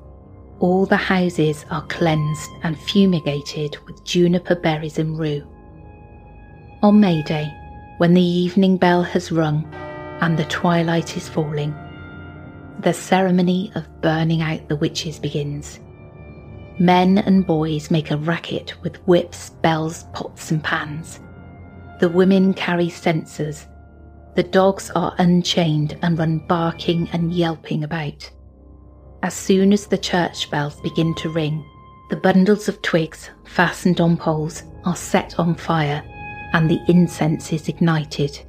all 0.60 0.88
the 0.88 0.98
houses 0.98 1.64
are 1.70 1.86
cleansed 1.88 2.50
and 2.64 2.76
fumigated 2.76 3.78
with 3.86 4.04
juniper 4.04 4.56
berries 4.56 4.98
and 4.98 5.20
rue. 5.20 5.48
On 6.82 7.00
May 7.00 7.22
Day, 7.22 7.54
when 8.00 8.16
the 8.16 8.22
evening 8.22 8.78
bell 8.78 9.04
has 9.04 9.32
rung 9.32 9.64
and 10.22 10.40
the 10.40 10.46
twilight 10.46 11.16
is 11.18 11.30
falling, 11.30 11.72
the 12.80 12.94
ceremony 12.94 13.72
of 13.76 14.02
burning 14.02 14.42
out 14.42 14.68
the 14.70 14.76
witches 14.76 15.20
begins. 15.20 15.80
Men 16.80 17.20
and 17.20 17.46
boys 17.46 17.92
make 17.92 18.12
a 18.12 18.18
racket 18.18 18.74
with 18.82 18.98
whips, 19.08 19.52
bells, 19.62 20.06
pots, 20.14 20.52
and 20.52 20.64
pans. 20.64 21.20
The 22.00 22.10
women 22.10 22.54
carry 22.54 22.90
censers. 22.90 23.68
The 24.36 24.44
dogs 24.44 24.90
are 24.96 25.16
unchained 25.20 25.98
and 26.02 26.18
run 26.18 26.40
barking 26.48 27.08
and 27.14 27.32
yelping 27.32 27.84
about. 27.84 28.30
As 29.22 29.36
soon 29.36 29.72
as 29.72 29.86
the 29.86 29.98
church 29.98 30.50
bells 30.50 30.82
begin 30.82 31.14
to 31.16 31.30
ring, 31.30 31.64
the 32.10 32.18
bundles 32.18 32.68
of 32.68 32.82
twigs 32.82 33.30
fastened 33.46 34.02
on 34.02 34.18
poles 34.18 34.64
are 34.86 34.96
set 34.96 35.40
on 35.40 35.56
fire 35.56 36.04
and 36.54 36.70
the 36.70 36.80
incense 36.88 37.54
is 37.54 37.70
ignited. 37.70 38.40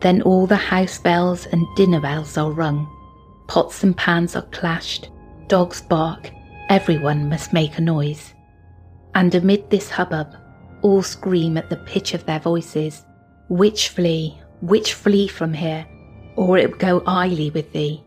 Then 0.00 0.22
all 0.22 0.46
the 0.46 0.56
house 0.56 0.98
bells 0.98 1.46
and 1.46 1.66
dinner 1.76 2.00
bells 2.00 2.36
are 2.38 2.50
rung. 2.50 2.88
Pots 3.48 3.82
and 3.82 3.96
pans 3.96 4.36
are 4.36 4.46
clashed, 4.46 5.10
dogs 5.48 5.80
bark, 5.82 6.30
everyone 6.68 7.28
must 7.28 7.52
make 7.52 7.78
a 7.78 7.80
noise. 7.80 8.34
And 9.14 9.34
amid 9.34 9.70
this 9.70 9.90
hubbub, 9.90 10.34
all 10.82 11.02
scream 11.02 11.56
at 11.56 11.70
the 11.70 11.76
pitch 11.76 12.14
of 12.14 12.24
their 12.26 12.40
voices, 12.40 13.04
Witch 13.48 13.90
flee, 13.90 14.36
witch 14.60 14.94
flee 14.94 15.28
from 15.28 15.54
here, 15.54 15.86
or 16.34 16.58
it 16.58 16.70
will 16.70 16.78
go 16.78 17.02
illy 17.06 17.50
with 17.50 17.72
thee. 17.72 18.02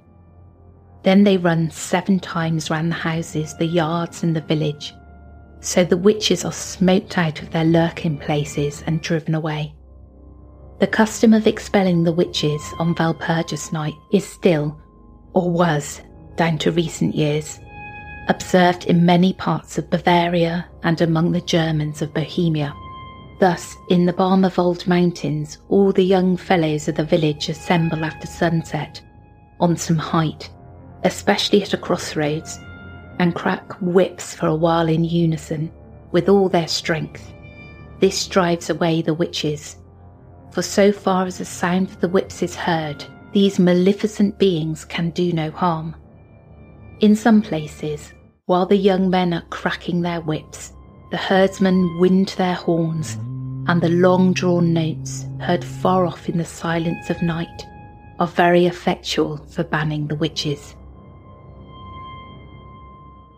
Then 1.04 1.24
they 1.24 1.38
run 1.38 1.72
seven 1.72 2.20
times 2.20 2.70
round 2.70 2.92
the 2.92 2.96
houses, 2.96 3.56
the 3.56 3.66
yards, 3.66 4.22
and 4.22 4.36
the 4.36 4.42
village. 4.42 4.94
So 5.62 5.84
the 5.84 5.98
witches 5.98 6.44
are 6.44 6.52
smoked 6.52 7.18
out 7.18 7.42
of 7.42 7.52
their 7.52 7.64
lurking 7.64 8.18
places 8.18 8.84
and 8.86 9.02
driven 9.02 9.34
away. 9.34 9.74
The 10.80 10.88
custom 10.88 11.34
of 11.34 11.48
expelling 11.48 12.04
the 12.04 12.14
witches 12.14 12.62
on 12.80 12.96
Valpurgis 12.96 13.72
night 13.72 13.94
is 14.12 14.26
still, 14.26 14.80
or 15.34 15.50
was, 15.50 16.02
down 16.36 16.58
to 16.60 16.72
recent 16.72 17.16
years, 17.16 17.60
observed 18.30 18.86
in 18.86 19.06
many 19.06 19.34
parts 19.34 19.78
of 19.78 19.90
Bavaria 19.90 20.68
and 20.84 21.02
among 21.02 21.32
the 21.32 21.42
Germans 21.42 22.02
of 22.02 22.14
Bohemia. 22.14 22.74
Thus, 23.40 23.76
in 23.90 24.06
the 24.06 24.14
Böhmerwald 24.14 24.88
Mountains, 24.88 25.58
all 25.70 25.92
the 25.92 26.04
young 26.04 26.38
fellows 26.38 26.88
of 26.88 26.96
the 26.96 27.04
village 27.04 27.50
assemble 27.50 28.06
after 28.06 28.28
sunset 28.28 29.02
on 29.60 29.76
some 29.76 29.98
height 29.98 30.50
especially 31.04 31.62
at 31.62 31.74
a 31.74 31.78
crossroads, 31.78 32.60
and 33.20 33.36
crack 33.36 33.74
whips 33.82 34.34
for 34.34 34.48
a 34.48 34.56
while 34.56 34.88
in 34.88 35.04
unison 35.04 35.72
with 36.12 36.30
all 36.30 36.50
their 36.50 36.68
strength. 36.68 37.32
This 38.00 38.28
drives 38.28 38.70
away 38.70 39.02
the 39.02 39.14
witches, 39.14 39.78
for 40.52 40.62
so 40.62 40.92
far 40.92 41.26
as 41.26 41.38
the 41.38 41.46
sound 41.46 41.90
of 41.90 42.00
the 42.00 42.10
whips 42.10 42.42
is 42.42 42.56
heard, 42.56 43.04
these 43.34 43.60
maleficent 43.60 44.40
beings 44.40 44.86
can 44.86 45.12
do 45.12 45.32
no 45.32 45.52
harm. 45.52 45.96
In 47.02 47.16
some 47.16 47.42
places, 47.42 48.14
while 48.50 48.66
the 48.66 48.76
young 48.76 49.12
men 49.12 49.32
are 49.32 49.46
cracking 49.52 50.02
their 50.02 50.22
whips, 50.22 50.74
the 51.12 51.18
herdsmen 51.18 52.00
wind 52.00 52.30
their 52.30 52.56
horns, 52.56 53.14
and 53.68 53.80
the 53.80 53.90
long 53.90 54.34
drawn 54.34 54.74
notes, 54.74 55.28
heard 55.40 55.64
far 55.64 56.04
off 56.08 56.28
in 56.28 56.40
the 56.40 56.44
silence 56.44 57.12
of 57.12 57.22
night, 57.22 57.68
are 58.18 58.26
very 58.26 58.66
effectual 58.66 59.38
for 59.52 59.64
banning 59.64 60.08
the 60.08 60.16
witches. 60.16 60.76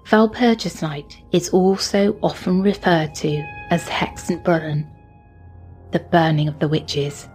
Walpurgis 0.10 0.82
night 0.82 1.18
is 1.34 1.50
also 1.50 2.18
often 2.24 2.62
referred 2.62 3.14
to 3.16 3.44
as 3.70 3.84
Hexenbrennen, 3.90 4.88
the 5.92 6.00
burning 6.00 6.48
of 6.48 6.58
the 6.60 6.70
witches. 6.70 7.28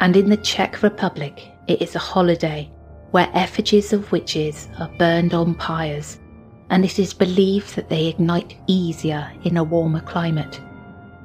And 0.00 0.16
in 0.16 0.30
the 0.30 0.38
Czech 0.38 0.82
Republic, 0.82 1.52
it 1.66 1.82
is 1.82 1.94
a 1.94 1.98
holiday 1.98 2.72
where 3.10 3.30
effigies 3.34 3.92
of 3.92 4.10
witches 4.10 4.70
are 4.78 4.90
burned 4.98 5.34
on 5.34 5.54
pyres, 5.54 6.18
and 6.70 6.84
it 6.84 6.98
is 6.98 7.14
believed 7.14 7.74
that 7.74 7.88
they 7.88 8.06
ignite 8.06 8.56
easier 8.66 9.30
in 9.44 9.56
a 9.56 9.64
warmer 9.64 10.00
climate. 10.00 10.60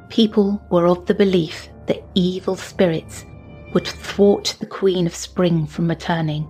People 0.09 0.63
were 0.69 0.87
of 0.87 1.05
the 1.05 1.13
belief 1.13 1.69
that 1.87 2.03
evil 2.15 2.55
spirits 2.55 3.25
would 3.73 3.87
thwart 3.87 4.55
the 4.59 4.65
Queen 4.65 5.07
of 5.07 5.15
Spring 5.15 5.65
from 5.65 5.89
returning. 5.89 6.47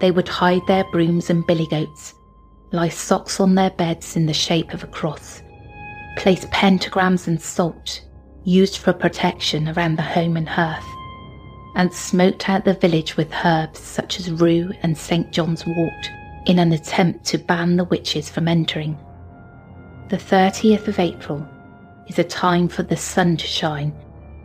They 0.00 0.10
would 0.10 0.28
hide 0.28 0.66
their 0.66 0.84
brooms 0.90 1.30
and 1.30 1.46
billy 1.46 1.66
goats 1.66 2.14
lie 2.72 2.88
socks 2.88 3.40
on 3.40 3.54
their 3.56 3.70
beds 3.70 4.16
in 4.16 4.26
the 4.26 4.32
shape 4.32 4.72
of 4.72 4.84
a 4.84 4.86
cross, 4.86 5.42
place 6.16 6.44
pentagrams 6.52 7.26
and 7.26 7.42
salt 7.42 8.06
used 8.44 8.78
for 8.78 8.92
protection 8.92 9.68
around 9.68 9.96
the 9.96 10.02
home 10.02 10.36
and 10.36 10.48
hearth, 10.48 10.86
and 11.74 11.92
smoked 11.92 12.48
out 12.48 12.64
the 12.64 12.74
village 12.74 13.16
with 13.16 13.32
herbs 13.44 13.80
such 13.80 14.20
as 14.20 14.30
rue 14.30 14.72
and 14.82 14.96
St. 14.96 15.32
John's 15.32 15.66
wort 15.66 16.10
in 16.46 16.58
an 16.58 16.72
attempt 16.72 17.24
to 17.26 17.38
ban 17.38 17.76
the 17.76 17.84
witches 17.84 18.28
from 18.28 18.48
entering. 18.48 18.98
The 20.08 20.16
30th 20.16 20.88
of 20.88 20.98
April 20.98 21.46
is 22.08 22.18
a 22.18 22.24
time 22.24 22.68
for 22.68 22.82
the 22.82 22.96
sun 22.96 23.36
to 23.36 23.46
shine 23.46 23.94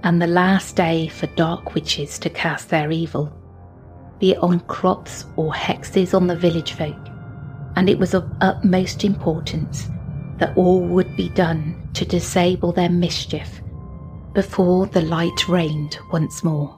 and 0.03 0.21
the 0.21 0.27
last 0.27 0.75
day 0.75 1.07
for 1.07 1.27
dark 1.27 1.73
witches 1.73 2.19
to 2.19 2.29
cast 2.29 2.69
their 2.69 2.91
evil, 2.91 3.33
be 4.19 4.31
it 4.31 4.37
on 4.37 4.59
crops 4.61 5.25
or 5.35 5.51
hexes 5.51 6.13
on 6.13 6.27
the 6.27 6.35
village 6.35 6.73
folk 6.73 6.95
and 7.75 7.89
it 7.89 7.99
was 7.99 8.13
of 8.13 8.29
utmost 8.41 9.03
importance 9.03 9.89
that 10.37 10.55
all 10.57 10.81
would 10.81 11.15
be 11.15 11.29
done 11.29 11.89
to 11.93 12.05
disable 12.05 12.71
their 12.71 12.89
mischief 12.89 13.61
before 14.33 14.85
the 14.87 15.01
light 15.01 15.47
reigned 15.47 15.97
once 16.11 16.43
more. 16.43 16.77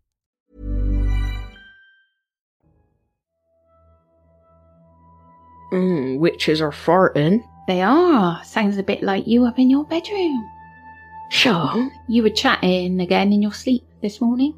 Mm, 5.71 6.19
witches 6.19 6.61
are 6.61 6.71
farting. 6.71 7.43
They 7.67 7.81
are. 7.81 8.43
Sounds 8.43 8.77
a 8.77 8.83
bit 8.83 9.01
like 9.03 9.27
you 9.27 9.45
up 9.45 9.57
in 9.57 9.69
your 9.69 9.85
bedroom. 9.85 10.49
Sure. 11.29 11.89
You 12.09 12.23
were 12.23 12.29
chatting 12.29 12.99
again 12.99 13.31
in 13.31 13.41
your 13.41 13.53
sleep 13.53 13.83
this 14.01 14.19
morning. 14.19 14.53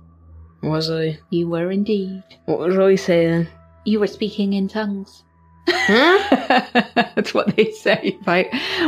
Was 0.63 0.89
I? 0.89 1.19
You 1.30 1.49
were 1.49 1.71
indeed. 1.71 2.23
What 2.45 2.60
was 2.60 2.78
I 2.78 2.95
saying? 2.95 3.47
You 3.86 3.99
were 3.99 4.08
speaking 4.08 4.54
in 4.54 4.67
tongues. 4.67 5.23
Huh? 5.67 6.82
That's 6.95 7.34
what 7.34 7.56
they 7.56 7.71
say 7.71 8.17
about 8.21 8.45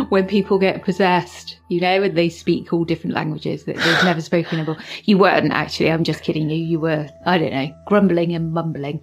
when 0.09 0.25
people 0.25 0.57
get 0.57 0.83
possessed, 0.83 1.59
you 1.69 1.79
know, 1.79 2.01
and 2.01 2.17
they 2.17 2.29
speak 2.29 2.73
all 2.73 2.85
different 2.85 3.15
languages 3.15 3.65
that 3.65 3.75
they've 3.75 4.03
never 4.03 4.21
spoken 4.21 4.65
before. 4.65 4.81
You 5.03 5.17
weren't 5.17 5.51
actually, 5.51 5.91
I'm 5.91 6.03
just 6.03 6.23
kidding 6.23 6.49
you. 6.49 6.57
You 6.57 6.79
were, 6.79 7.07
I 7.25 7.38
don't 7.38 7.53
know, 7.53 7.73
grumbling 7.85 8.33
and 8.33 8.53
mumbling. 8.53 9.01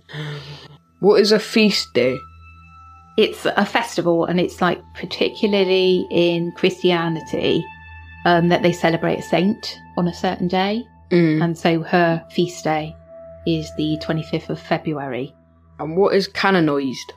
What 1.00 1.20
is 1.20 1.32
a 1.32 1.38
feast 1.38 1.92
day? 1.94 2.16
It's 3.18 3.44
a 3.44 3.66
festival, 3.66 4.24
and 4.24 4.40
it's 4.40 4.60
like 4.60 4.82
particularly 4.94 6.06
in 6.10 6.52
Christianity 6.52 7.64
um, 8.24 8.48
that 8.48 8.62
they 8.62 8.72
celebrate 8.72 9.18
a 9.18 9.22
saint 9.22 9.78
on 9.96 10.08
a 10.08 10.14
certain 10.14 10.48
day. 10.48 10.84
Mm. 11.10 11.42
And 11.44 11.58
so 11.58 11.82
her 11.82 12.24
feast 12.30 12.64
day 12.64 12.96
is 13.46 13.70
the 13.76 13.98
25th 14.02 14.48
of 14.48 14.60
February. 14.60 15.34
And 15.78 15.96
what 15.96 16.14
is 16.14 16.28
canonized? 16.28 17.12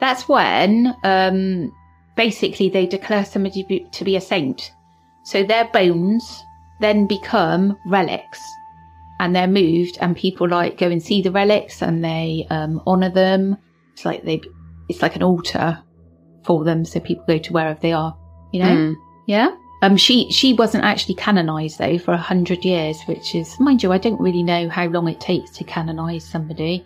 That's 0.00 0.28
when 0.28 0.94
um, 1.04 1.72
basically 2.16 2.68
they 2.68 2.86
declare 2.86 3.24
somebody 3.24 3.88
to 3.92 4.04
be, 4.04 4.16
a 4.16 4.20
saint. 4.20 4.72
So 5.24 5.42
their 5.42 5.66
bones 5.66 6.42
then 6.80 7.06
become 7.06 7.76
relics 7.86 8.40
and 9.20 9.34
they're 9.34 9.48
moved 9.48 9.98
and 10.00 10.16
people 10.16 10.48
like 10.48 10.78
go 10.78 10.88
and 10.88 11.02
see 11.02 11.22
the 11.22 11.32
relics 11.32 11.82
and 11.82 12.04
they 12.04 12.46
um, 12.50 12.80
honor 12.86 13.10
them. 13.10 13.56
It's 13.92 14.04
like 14.04 14.24
they, 14.24 14.40
it's 14.88 15.02
like 15.02 15.16
an 15.16 15.22
altar 15.22 15.82
for 16.44 16.64
them. 16.64 16.84
So 16.84 17.00
people 17.00 17.24
go 17.26 17.38
to 17.38 17.52
wherever 17.52 17.78
they 17.80 17.92
are, 17.92 18.16
you 18.52 18.62
know? 18.62 18.70
Mm. 18.70 18.94
Yeah. 19.26 19.54
Um, 19.82 19.96
she 19.96 20.30
she 20.32 20.54
wasn't 20.54 20.84
actually 20.84 21.14
canonized 21.14 21.78
though 21.78 21.98
for 21.98 22.12
a 22.12 22.16
hundred 22.16 22.64
years, 22.64 23.00
which 23.06 23.34
is, 23.34 23.60
mind 23.60 23.82
you, 23.82 23.92
I 23.92 23.98
don't 23.98 24.20
really 24.20 24.42
know 24.42 24.68
how 24.68 24.86
long 24.86 25.06
it 25.08 25.20
takes 25.20 25.50
to 25.52 25.64
canonize 25.64 26.28
somebody, 26.28 26.84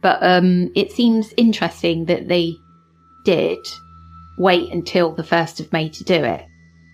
but 0.00 0.22
um, 0.22 0.70
it 0.76 0.92
seems 0.92 1.34
interesting 1.36 2.04
that 2.04 2.28
they 2.28 2.54
did 3.24 3.58
wait 4.38 4.70
until 4.72 5.12
the 5.12 5.24
first 5.24 5.58
of 5.58 5.72
May 5.72 5.88
to 5.88 6.04
do 6.04 6.22
it, 6.22 6.46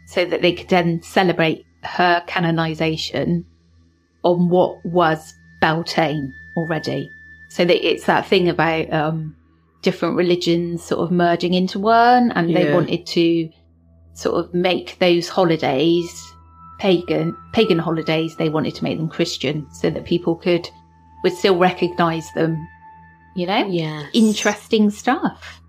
so 0.06 0.24
that 0.24 0.40
they 0.40 0.52
could 0.52 0.70
then 0.70 1.02
celebrate 1.02 1.66
her 1.82 2.22
canonization 2.26 3.44
on 4.22 4.48
what 4.48 4.82
was 4.86 5.34
Beltane 5.60 6.32
already. 6.56 7.10
So 7.50 7.64
that 7.64 7.86
it's 7.86 8.06
that 8.06 8.26
thing 8.26 8.48
about 8.48 8.90
um, 8.90 9.36
different 9.82 10.16
religions 10.16 10.82
sort 10.82 11.00
of 11.00 11.10
merging 11.10 11.54
into 11.54 11.78
one, 11.78 12.32
and 12.32 12.54
they 12.54 12.68
Yeah. 12.68 12.74
wanted 12.74 13.06
to 13.06 13.48
sort 14.14 14.36
of 14.36 14.52
make 14.54 14.98
those 14.98 15.28
holidays 15.28 16.10
pagan 16.78 17.34
pagan 17.52 17.78
holidays. 17.78 18.36
They 18.36 18.48
wanted 18.50 18.74
to 18.76 18.84
make 18.84 18.98
them 18.98 19.08
Christian 19.08 19.66
so 19.72 19.88
that 19.90 20.04
people 20.04 20.34
could 20.36 20.68
would 21.24 21.32
still 21.32 21.56
recognise 21.56 22.30
them. 22.34 22.56
You 23.34 23.46
know, 23.46 23.66
Yeah. 23.66 24.04
interesting 24.12 24.90
stuff. 24.90 25.60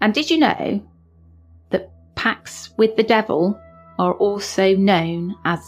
And 0.00 0.12
did 0.14 0.30
you 0.30 0.38
know 0.38 0.80
that 1.70 1.90
pacts 2.14 2.70
with 2.78 2.96
the 2.96 3.02
devil 3.02 3.58
are 3.98 4.14
also 4.14 4.76
known 4.76 5.34
as 5.44 5.60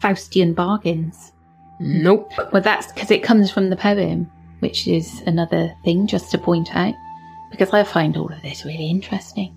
Faustian 0.00 0.54
bargains? 0.54 1.32
Nope. 1.80 2.32
Well, 2.52 2.62
that's 2.62 2.92
because 2.92 3.10
it 3.10 3.22
comes 3.22 3.50
from 3.50 3.70
the 3.70 3.76
poem, 3.76 4.30
which 4.60 4.86
is 4.88 5.20
another 5.26 5.74
thing 5.84 6.06
just 6.06 6.30
to 6.32 6.38
point 6.38 6.74
out, 6.74 6.94
because 7.50 7.70
I 7.70 7.84
find 7.84 8.16
all 8.16 8.32
of 8.32 8.42
this 8.42 8.64
really 8.64 8.90
interesting. 8.90 9.56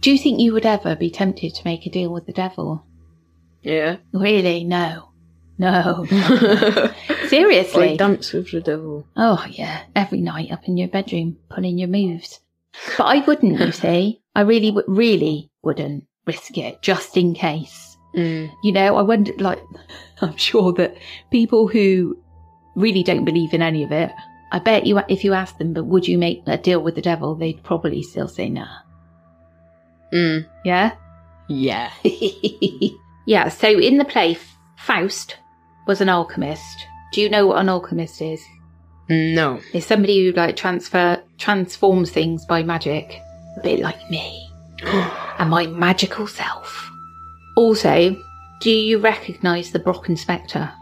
Do 0.00 0.10
you 0.10 0.18
think 0.18 0.40
you 0.40 0.52
would 0.52 0.66
ever 0.66 0.96
be 0.96 1.10
tempted 1.10 1.54
to 1.54 1.64
make 1.64 1.86
a 1.86 1.90
deal 1.90 2.12
with 2.12 2.26
the 2.26 2.32
devil? 2.32 2.84
Yeah. 3.62 3.96
Really? 4.12 4.64
No. 4.64 5.10
No. 5.58 6.06
Seriously? 7.28 7.96
dance 7.96 8.32
with 8.32 8.50
the 8.50 8.60
devil. 8.60 9.06
Oh, 9.16 9.44
yeah. 9.48 9.82
Every 9.94 10.20
night 10.20 10.50
up 10.50 10.66
in 10.66 10.76
your 10.76 10.88
bedroom, 10.88 11.36
pulling 11.48 11.78
your 11.78 11.88
moves. 11.88 12.40
But 12.98 13.04
I 13.04 13.18
wouldn't, 13.20 13.60
you 13.60 13.70
see. 13.72 14.20
I 14.34 14.40
really, 14.40 14.70
w- 14.70 14.86
really 14.88 15.50
wouldn't 15.62 16.06
risk 16.26 16.58
it 16.58 16.82
just 16.82 17.16
in 17.16 17.34
case. 17.34 17.96
Mm. 18.16 18.50
You 18.64 18.72
know, 18.72 18.96
I 18.96 19.02
wonder, 19.02 19.32
like, 19.38 19.62
I'm 20.20 20.36
sure 20.36 20.72
that 20.72 20.96
people 21.30 21.68
who 21.68 22.18
really 22.74 23.02
don't 23.02 23.24
believe 23.24 23.54
in 23.54 23.62
any 23.62 23.82
of 23.82 23.92
it, 23.92 24.10
I 24.52 24.58
bet 24.58 24.86
you, 24.86 25.00
if 25.08 25.24
you 25.24 25.32
ask 25.32 25.56
them, 25.58 25.72
but 25.72 25.84
would 25.84 26.06
you 26.06 26.18
make 26.18 26.42
a 26.46 26.58
deal 26.58 26.80
with 26.80 26.94
the 26.94 27.02
devil, 27.02 27.34
they'd 27.34 27.62
probably 27.62 28.02
still 28.02 28.28
say 28.28 28.48
nah. 28.48 28.68
Mm. 30.12 30.46
Yeah? 30.64 30.92
Yeah. 31.48 31.90
yeah, 33.26 33.48
so 33.48 33.78
in 33.78 33.96
the 33.96 34.04
play, 34.04 34.36
Faust 34.76 35.36
was 35.86 36.00
an 36.00 36.08
alchemist. 36.08 36.86
Do 37.12 37.22
you 37.22 37.30
know 37.30 37.46
what 37.46 37.58
an 37.58 37.68
alchemist 37.68 38.20
is? 38.20 38.42
No. 39.08 39.60
It's 39.72 39.86
somebody 39.86 40.24
who 40.24 40.32
like 40.32 40.56
transfer 40.56 41.22
transforms 41.38 42.10
things 42.10 42.44
by 42.46 42.62
magic, 42.62 43.20
a 43.56 43.60
bit 43.62 43.80
like 43.80 44.10
me 44.10 44.50
and 44.84 45.50
my 45.50 45.66
magical 45.66 46.26
self. 46.26 46.90
Also, 47.56 48.16
do 48.60 48.70
you 48.70 48.98
recognise 48.98 49.72
the 49.72 49.80
Brocken 49.80 50.16
Spectre? 50.16 50.72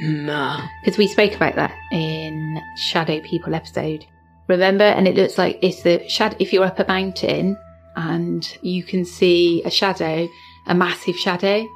Nah. 0.00 0.66
Because 0.84 0.98
we 0.98 1.06
spoke 1.06 1.34
about 1.34 1.54
that 1.56 1.74
in 1.90 2.60
Shadow 2.76 3.20
People 3.20 3.54
episode. 3.54 4.04
Remember? 4.48 4.84
And 4.84 5.08
it 5.08 5.16
looks 5.16 5.38
like 5.38 5.58
it's 5.62 5.82
the 5.82 6.06
shadow. 6.08 6.36
If 6.38 6.52
you're 6.52 6.64
up 6.64 6.78
a 6.78 6.86
mountain 6.86 7.56
and 7.96 8.58
you 8.62 8.82
can 8.82 9.04
see 9.04 9.62
a 9.64 9.70
shadow, 9.70 10.28
a 10.66 10.74
massive 10.74 11.16
shadow. 11.16 11.66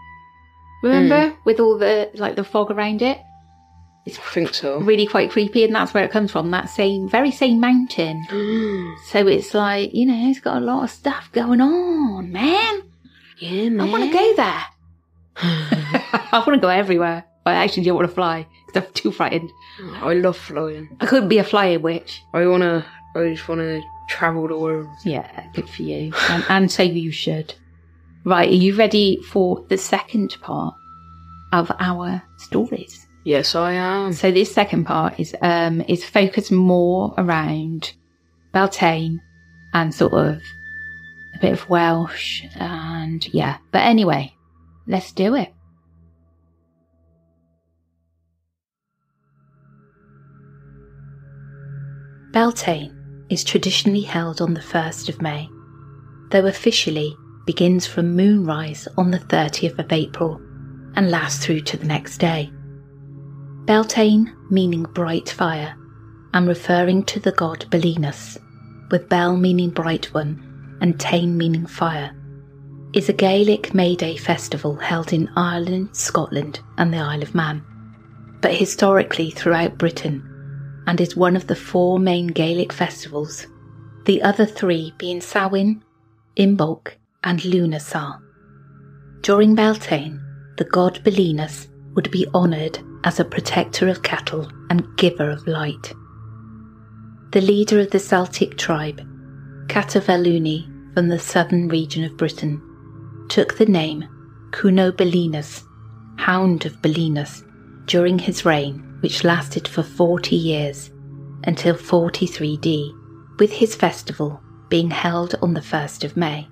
Remember? 0.82 1.30
Mm. 1.30 1.36
With 1.44 1.60
all 1.60 1.78
the 1.78 2.10
like 2.14 2.36
the 2.36 2.44
fog 2.44 2.70
around 2.70 3.02
it. 3.02 3.18
I 4.06 4.10
think 4.10 4.54
so. 4.54 4.78
Really 4.78 5.06
quite 5.06 5.30
creepy, 5.30 5.62
and 5.62 5.74
that's 5.74 5.92
where 5.92 6.04
it 6.04 6.10
comes 6.10 6.32
from. 6.32 6.50
That 6.50 6.70
same, 6.70 7.08
very 7.08 7.30
same 7.30 7.60
mountain. 7.60 8.26
So 9.06 9.26
it's 9.26 9.54
like, 9.54 9.92
you 9.92 10.06
know, 10.06 10.30
it's 10.30 10.40
got 10.40 10.58
a 10.58 10.64
lot 10.64 10.84
of 10.84 10.90
stuff 10.90 11.30
going 11.32 11.60
on, 11.60 12.30
man. 12.30 12.82
yeah, 13.38 13.68
man. 13.68 13.80
I 13.88 13.90
want 13.90 14.04
to 14.04 14.12
go 14.12 14.34
there. 14.36 14.64
I 15.36 16.44
want 16.46 16.54
to 16.54 16.60
go 16.60 16.68
everywhere. 16.68 17.24
I 17.46 17.54
actually 17.54 17.84
don't 17.84 17.96
want 17.96 18.08
to 18.08 18.14
fly 18.14 18.46
because 18.66 18.84
I'm 18.84 18.92
too 18.92 19.10
frightened. 19.12 19.50
I 19.94 20.14
love 20.14 20.36
flying. 20.36 20.96
I 21.00 21.06
couldn't 21.06 21.28
be 21.28 21.38
a 21.38 21.44
flying 21.44 21.82
witch. 21.82 22.22
I 22.34 22.46
wanna. 22.46 22.84
I 23.16 23.30
just 23.30 23.48
wanna 23.48 23.80
travel 24.08 24.46
the 24.46 24.58
world. 24.58 24.88
Yeah, 25.04 25.46
good 25.54 25.68
for 25.68 25.82
you. 25.82 26.12
And, 26.28 26.44
and 26.48 26.70
so 26.70 26.82
you 26.82 27.10
should. 27.10 27.54
Right, 28.24 28.48
are 28.50 28.52
you 28.52 28.76
ready 28.76 29.20
for 29.22 29.64
the 29.68 29.78
second 29.78 30.36
part 30.42 30.74
of 31.52 31.72
our 31.80 32.22
stories? 32.36 33.06
Yes, 33.24 33.54
I 33.54 33.72
am. 33.72 34.12
So 34.12 34.30
this 34.30 34.52
second 34.52 34.84
part 34.84 35.18
is 35.18 35.34
um 35.40 35.82
is 35.88 36.04
focused 36.04 36.52
more 36.52 37.14
around 37.16 37.92
Beltane 38.52 39.20
and 39.72 39.94
sort 39.94 40.12
of 40.12 40.42
a 41.34 41.38
bit 41.40 41.52
of 41.52 41.68
Welsh 41.68 42.44
and 42.56 43.26
yeah. 43.32 43.58
But 43.72 43.82
anyway, 43.82 44.34
let's 44.86 45.12
do 45.12 45.34
it. 45.34 45.52
Beltane 52.32 53.26
is 53.28 53.42
traditionally 53.42 54.02
held 54.02 54.40
on 54.40 54.54
the 54.54 54.60
1st 54.60 55.08
of 55.08 55.20
May, 55.20 55.48
though 56.30 56.46
officially 56.46 57.16
begins 57.44 57.88
from 57.88 58.14
moonrise 58.14 58.86
on 58.96 59.10
the 59.10 59.18
30th 59.18 59.80
of 59.80 59.92
April 59.92 60.40
and 60.94 61.10
lasts 61.10 61.44
through 61.44 61.62
to 61.62 61.76
the 61.76 61.86
next 61.86 62.18
day. 62.18 62.52
Beltane 63.64 64.32
meaning 64.48 64.84
bright 64.84 65.28
fire 65.28 65.76
and 66.32 66.46
referring 66.46 67.02
to 67.06 67.18
the 67.18 67.32
god 67.32 67.66
Belinus, 67.68 68.38
with 68.92 69.08
Bel 69.08 69.36
meaning 69.36 69.70
bright 69.70 70.14
one 70.14 70.78
and 70.80 71.00
Tane 71.00 71.36
meaning 71.36 71.66
fire, 71.66 72.14
is 72.92 73.08
a 73.08 73.12
Gaelic 73.12 73.74
May 73.74 73.96
Day 73.96 74.16
festival 74.16 74.76
held 74.76 75.12
in 75.12 75.28
Ireland, 75.34 75.96
Scotland, 75.96 76.60
and 76.78 76.92
the 76.94 76.98
Isle 76.98 77.22
of 77.22 77.34
Man, 77.34 77.64
but 78.40 78.54
historically 78.54 79.30
throughout 79.30 79.78
Britain, 79.78 80.29
and 80.90 81.00
is 81.00 81.14
one 81.14 81.36
of 81.36 81.46
the 81.46 81.54
four 81.54 82.00
main 82.00 82.26
Gaelic 82.26 82.72
festivals, 82.72 83.46
the 84.06 84.20
other 84.22 84.44
three 84.44 84.92
being 84.98 85.20
Samhain, 85.20 85.84
Imbolc, 86.36 86.94
and 87.22 87.38
Lughnasadh. 87.42 88.20
During 89.20 89.54
Beltane, 89.54 90.20
the 90.56 90.64
god 90.64 91.00
Belinus 91.04 91.68
would 91.94 92.10
be 92.10 92.26
honoured 92.34 92.80
as 93.04 93.20
a 93.20 93.24
protector 93.24 93.86
of 93.86 94.02
cattle 94.02 94.50
and 94.68 94.84
giver 94.96 95.30
of 95.30 95.46
light. 95.46 95.92
The 97.30 97.40
leader 97.40 97.78
of 97.78 97.92
the 97.92 98.00
Celtic 98.00 98.58
tribe, 98.58 99.00
Catuvellauni 99.68 100.92
from 100.94 101.06
the 101.06 101.20
southern 101.20 101.68
region 101.68 102.02
of 102.02 102.16
Britain, 102.16 102.60
took 103.28 103.58
the 103.58 103.66
name 103.66 104.08
Cuno 104.50 104.90
Belinus, 104.90 105.62
Hound 106.16 106.66
of 106.66 106.82
Belinus, 106.82 107.44
during 107.86 108.18
his 108.18 108.44
reign, 108.44 108.89
which 109.00 109.24
lasted 109.24 109.66
for 109.66 109.82
40 109.82 110.36
years 110.36 110.90
until 111.44 111.74
43D, 111.74 113.38
with 113.38 113.52
his 113.52 113.74
festival 113.74 114.40
being 114.68 114.90
held 114.90 115.34
on 115.42 115.54
the 115.54 115.60
1st 115.60 116.04
of 116.04 116.16
May. 116.16 116.48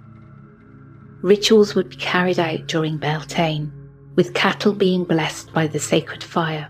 Rituals 1.22 1.74
would 1.74 1.90
be 1.90 1.96
carried 1.96 2.38
out 2.38 2.66
during 2.66 2.98
Beltane, 2.98 3.72
with 4.16 4.34
cattle 4.34 4.72
being 4.72 5.04
blessed 5.04 5.52
by 5.52 5.66
the 5.66 5.78
sacred 5.78 6.24
fire. 6.24 6.68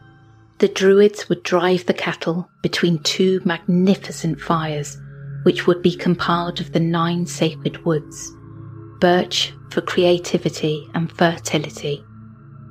The 0.58 0.68
Druids 0.68 1.28
would 1.28 1.42
drive 1.42 1.86
the 1.86 1.94
cattle 1.94 2.50
between 2.62 3.02
two 3.02 3.40
magnificent 3.44 4.40
fires, 4.40 4.98
which 5.44 5.66
would 5.66 5.82
be 5.82 5.96
compiled 5.96 6.60
of 6.60 6.72
the 6.72 6.80
nine 6.80 7.26
sacred 7.26 7.84
woods 7.84 8.32
birch 9.00 9.52
for 9.70 9.80
creativity 9.80 10.88
and 10.94 11.12
fertility, 11.12 12.04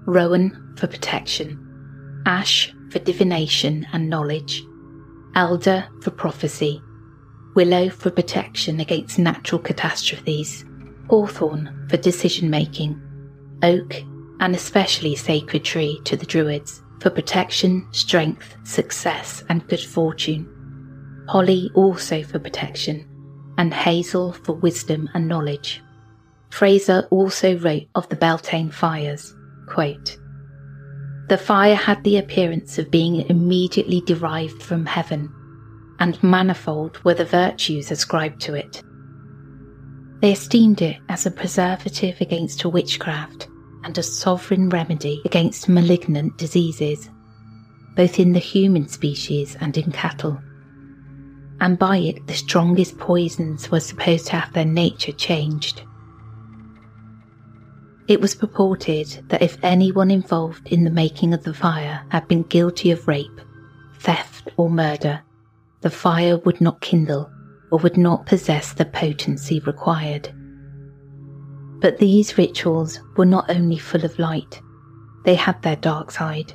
rowan 0.05 0.75
for 0.77 0.87
protection, 0.87 1.57
ash 2.25 2.73
for 2.91 2.99
divination 2.99 3.87
and 3.93 4.09
knowledge, 4.09 4.63
elder 5.35 5.87
for 6.01 6.11
prophecy, 6.11 6.81
willow 7.55 7.89
for 7.89 8.11
protection 8.11 8.79
against 8.79 9.19
natural 9.19 9.59
catastrophes, 9.59 10.65
hawthorn 11.09 11.87
for 11.89 11.97
decision 11.97 12.49
making, 12.49 13.01
oak, 13.63 13.95
and 14.39 14.55
especially 14.55 15.15
sacred 15.15 15.63
tree 15.63 15.99
to 16.03 16.15
the 16.15 16.25
Druids 16.25 16.81
for 17.01 17.09
protection, 17.09 17.87
strength, 17.91 18.55
success, 18.63 19.43
and 19.49 19.67
good 19.67 19.79
fortune, 19.79 20.47
holly 21.27 21.71
also 21.75 22.23
for 22.23 22.39
protection, 22.39 23.07
and 23.57 23.73
hazel 23.73 24.33
for 24.33 24.53
wisdom 24.53 25.09
and 25.13 25.27
knowledge. 25.27 25.81
Frazer 26.49 27.07
also 27.11 27.57
wrote 27.59 27.87
of 27.95 28.07
the 28.09 28.15
Beltane 28.15 28.71
fires, 28.71 29.35
quote, 29.67 30.17
The 31.27 31.37
fire 31.37 31.75
had 31.75 32.03
the 32.03 32.17
appearance 32.17 32.77
of 32.77 32.89
being 32.89 33.29
immediately 33.29 34.01
derived 34.01 34.63
from 34.63 34.85
heaven, 34.85 35.29
and 35.99 36.21
manifold 36.23 37.03
were 37.03 37.13
the 37.13 37.25
virtues 37.25 37.91
ascribed 37.91 38.39
to 38.41 38.53
it. 38.53 38.81
They 40.21 40.31
esteemed 40.31 40.81
it 40.81 40.97
as 41.09 41.25
a 41.25 41.31
preservative 41.31 42.21
against 42.21 42.65
witchcraft 42.65 43.49
and 43.83 43.97
a 43.97 44.03
sovereign 44.03 44.69
remedy 44.69 45.21
against 45.25 45.67
malignant 45.67 46.37
diseases, 46.37 47.09
both 47.95 48.19
in 48.19 48.31
the 48.31 48.39
human 48.39 48.87
species 48.87 49.57
and 49.59 49.77
in 49.77 49.91
cattle. 49.91 50.39
And 51.59 51.77
by 51.77 51.97
it, 51.97 52.25
the 52.27 52.35
strongest 52.35 52.97
poisons 52.97 53.69
were 53.69 53.79
supposed 53.79 54.27
to 54.27 54.37
have 54.37 54.53
their 54.53 54.65
nature 54.65 55.11
changed. 55.11 55.81
It 58.07 58.21
was 58.21 58.35
purported 58.35 59.23
that 59.27 59.41
if 59.41 59.57
anyone 59.61 60.09
involved 60.09 60.67
in 60.67 60.85
the 60.85 60.89
making 60.89 61.33
of 61.33 61.43
the 61.43 61.53
fire 61.53 62.05
had 62.09 62.27
been 62.27 62.43
guilty 62.43 62.91
of 62.91 63.07
rape, 63.07 63.41
theft, 63.99 64.49
or 64.55 64.69
murder, 64.69 65.21
the 65.81 65.89
fire 65.89 66.37
would 66.37 66.61
not 66.61 66.79
kindle 66.79 67.29
or 67.69 67.79
would 67.79 67.97
not 67.97 68.25
possess 68.25 68.71
the 68.71 68.85
potency 68.85 69.59
required. 69.59 70.33
But 71.79 71.97
these 71.97 72.37
rituals 72.37 73.01
were 73.17 73.25
not 73.25 73.49
only 73.49 73.77
full 73.77 74.05
of 74.05 74.17
light, 74.17 74.61
they 75.25 75.35
had 75.35 75.61
their 75.61 75.75
dark 75.75 76.11
side. 76.11 76.53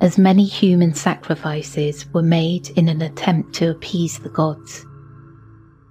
As 0.00 0.18
many 0.18 0.44
human 0.44 0.94
sacrifices 0.94 2.12
were 2.12 2.22
made 2.22 2.70
in 2.70 2.88
an 2.88 3.02
attempt 3.02 3.54
to 3.54 3.70
appease 3.70 4.18
the 4.18 4.28
gods. 4.30 4.84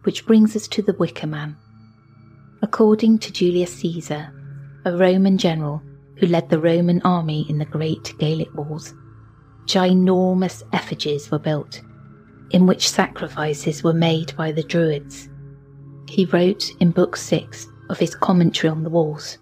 Which 0.03 0.25
brings 0.27 0.55
us 0.55 0.67
to 0.67 0.81
the 0.81 0.93
Wicker 0.93 1.27
Man. 1.27 1.55
According 2.65 3.19
to 3.19 3.31
Julius 3.31 3.75
Caesar, 3.75 4.33
a 4.85 4.97
Roman 4.97 5.37
general 5.37 5.83
who 6.17 6.25
led 6.25 6.49
the 6.49 6.59
Roman 6.59 6.99
army 7.03 7.45
in 7.47 7.59
the 7.59 7.65
Great 7.65 8.15
Gallic 8.17 8.51
Wars, 8.55 8.91
ginormous 9.67 10.63
effigies 10.73 11.29
were 11.29 11.37
built 11.37 11.83
in 12.49 12.65
which 12.65 12.89
sacrifices 12.89 13.83
were 13.83 13.93
made 13.93 14.35
by 14.35 14.51
the 14.51 14.63
Druids. 14.63 15.29
He 16.09 16.25
wrote 16.25 16.71
in 16.79 16.89
Book 16.89 17.15
6 17.17 17.67
of 17.91 17.99
his 17.99 18.15
commentary 18.15 18.71
on 18.71 18.81
the 18.81 18.89
walls 18.89 19.37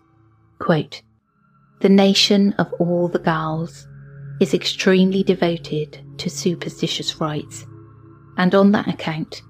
quote, 0.60 1.02
The 1.80 1.88
nation 1.88 2.52
of 2.60 2.74
all 2.74 3.08
the 3.08 3.20
Gauls 3.20 3.88
is 4.42 4.54
extremely 4.54 5.24
devoted 5.24 5.98
to 6.18 6.30
superstitious 6.30 7.22
rites, 7.22 7.66
and 8.36 8.54
on 8.54 8.74
that 8.74 8.90
account, 8.90 9.42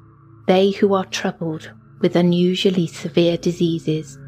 they 0.46 0.70
who 0.70 0.94
are 0.94 1.06
troubled 1.06 1.72
with 2.04 2.16
unusually 2.18 2.86
severe 2.86 3.38
diseases, 3.38 4.20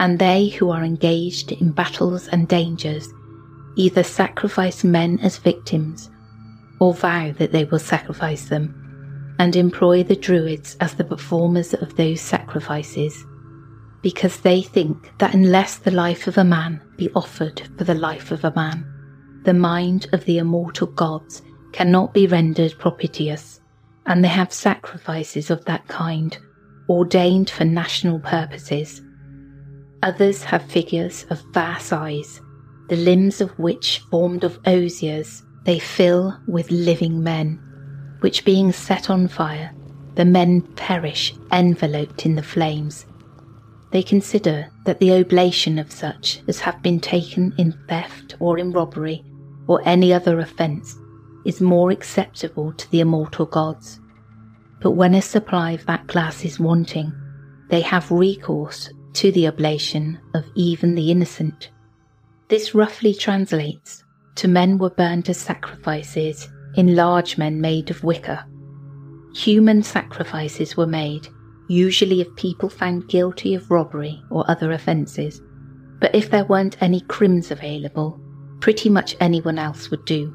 and 0.00 0.18
they 0.18 0.48
who 0.48 0.70
are 0.70 0.82
engaged 0.82 1.52
in 1.52 1.70
battles 1.70 2.26
and 2.28 2.48
dangers, 2.48 3.06
either 3.76 4.02
sacrifice 4.02 4.82
men 4.82 5.20
as 5.20 5.36
victims 5.36 6.10
or 6.80 6.94
vow 6.94 7.30
that 7.32 7.52
they 7.52 7.64
will 7.64 7.78
sacrifice 7.78 8.48
them, 8.48 8.74
and 9.38 9.54
employ 9.54 10.02
the 10.02 10.16
Druids 10.16 10.76
as 10.80 10.94
the 10.94 11.04
performers 11.04 11.74
of 11.74 11.94
those 11.96 12.22
sacrifices, 12.22 13.24
because 14.02 14.40
they 14.40 14.62
think 14.62 15.12
that 15.18 15.34
unless 15.34 15.76
the 15.76 15.90
life 15.90 16.26
of 16.26 16.38
a 16.38 16.44
man 16.44 16.80
be 16.96 17.10
offered 17.14 17.60
for 17.76 17.84
the 17.84 17.94
life 17.94 18.30
of 18.30 18.44
a 18.44 18.52
man, 18.56 18.86
the 19.44 19.52
mind 19.52 20.08
of 20.14 20.24
the 20.24 20.38
immortal 20.38 20.86
gods 20.86 21.42
cannot 21.72 22.14
be 22.14 22.26
rendered 22.26 22.78
propitious, 22.78 23.60
and 24.06 24.24
they 24.24 24.28
have 24.28 24.54
sacrifices 24.54 25.50
of 25.50 25.62
that 25.66 25.86
kind 25.86 26.38
ordained 26.90 27.48
for 27.48 27.64
national 27.64 28.18
purposes. 28.18 29.00
Others 30.02 30.42
have 30.42 30.62
figures 30.64 31.24
of 31.30 31.40
vast 31.52 31.86
size, 31.86 32.40
the 32.88 32.96
limbs 32.96 33.40
of 33.40 33.56
which, 33.60 34.00
formed 34.10 34.42
of 34.42 34.58
osiers, 34.66 35.44
they 35.64 35.78
fill 35.78 36.36
with 36.48 36.68
living 36.72 37.22
men, 37.22 37.60
which 38.20 38.44
being 38.44 38.72
set 38.72 39.08
on 39.08 39.28
fire, 39.28 39.72
the 40.16 40.24
men 40.24 40.62
perish 40.74 41.32
enveloped 41.52 42.26
in 42.26 42.34
the 42.34 42.42
flames. 42.42 43.06
They 43.92 44.02
consider 44.02 44.68
that 44.84 44.98
the 44.98 45.12
oblation 45.12 45.78
of 45.78 45.92
such 45.92 46.42
as 46.48 46.58
have 46.58 46.82
been 46.82 46.98
taken 46.98 47.54
in 47.56 47.78
theft 47.88 48.34
or 48.40 48.58
in 48.58 48.72
robbery 48.72 49.24
or 49.68 49.80
any 49.84 50.12
other 50.12 50.40
offence 50.40 50.96
is 51.46 51.60
more 51.60 51.92
acceptable 51.92 52.72
to 52.72 52.90
the 52.90 52.98
immortal 52.98 53.46
gods. 53.46 54.00
But 54.80 54.92
when 54.92 55.14
a 55.14 55.22
supply 55.22 55.72
of 55.72 55.86
that 55.86 56.06
glass 56.06 56.44
is 56.44 56.58
wanting, 56.58 57.12
they 57.68 57.82
have 57.82 58.10
recourse 58.10 58.90
to 59.14 59.30
the 59.32 59.46
oblation 59.46 60.18
of 60.34 60.44
even 60.54 60.94
the 60.94 61.10
innocent. 61.10 61.70
This 62.48 62.74
roughly 62.74 63.14
translates 63.14 64.02
to 64.36 64.48
men 64.48 64.78
were 64.78 64.90
burned 64.90 65.28
as 65.28 65.38
sacrifices 65.38 66.48
in 66.74 66.96
large 66.96 67.36
men 67.36 67.60
made 67.60 67.90
of 67.90 68.04
wicker. 68.04 68.44
Human 69.34 69.82
sacrifices 69.82 70.76
were 70.76 70.86
made, 70.86 71.28
usually 71.68 72.20
of 72.20 72.34
people 72.36 72.68
found 72.68 73.08
guilty 73.08 73.54
of 73.54 73.70
robbery 73.70 74.22
or 74.30 74.50
other 74.50 74.72
offences, 74.72 75.40
but 76.00 76.14
if 76.14 76.30
there 76.30 76.44
weren't 76.44 76.82
any 76.82 77.00
crims 77.02 77.50
available, 77.50 78.20
pretty 78.60 78.88
much 78.88 79.16
anyone 79.20 79.58
else 79.58 79.90
would 79.90 80.04
do. 80.04 80.34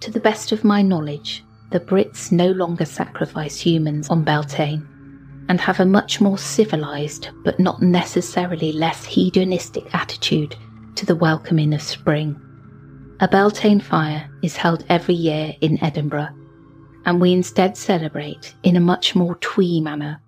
To 0.00 0.10
the 0.10 0.20
best 0.20 0.52
of 0.52 0.64
my 0.64 0.82
knowledge, 0.82 1.44
the 1.70 1.80
Brits 1.80 2.32
no 2.32 2.50
longer 2.50 2.84
sacrifice 2.84 3.58
humans 3.58 4.08
on 4.08 4.24
Beltane 4.24 4.86
and 5.48 5.60
have 5.60 5.80
a 5.80 5.86
much 5.86 6.20
more 6.20 6.38
civilised 6.38 7.30
but 7.44 7.58
not 7.58 7.82
necessarily 7.82 8.72
less 8.72 9.04
hedonistic 9.04 9.92
attitude 9.94 10.56
to 10.96 11.06
the 11.06 11.16
welcoming 11.16 11.72
of 11.72 11.82
spring. 11.82 12.40
A 13.20 13.28
Beltane 13.28 13.80
fire 13.80 14.30
is 14.42 14.56
held 14.56 14.84
every 14.88 15.14
year 15.14 15.54
in 15.60 15.82
Edinburgh, 15.82 16.30
and 17.04 17.20
we 17.20 17.32
instead 17.32 17.76
celebrate 17.76 18.54
in 18.62 18.76
a 18.76 18.80
much 18.80 19.14
more 19.14 19.36
twee 19.36 19.80
manner 19.80 20.20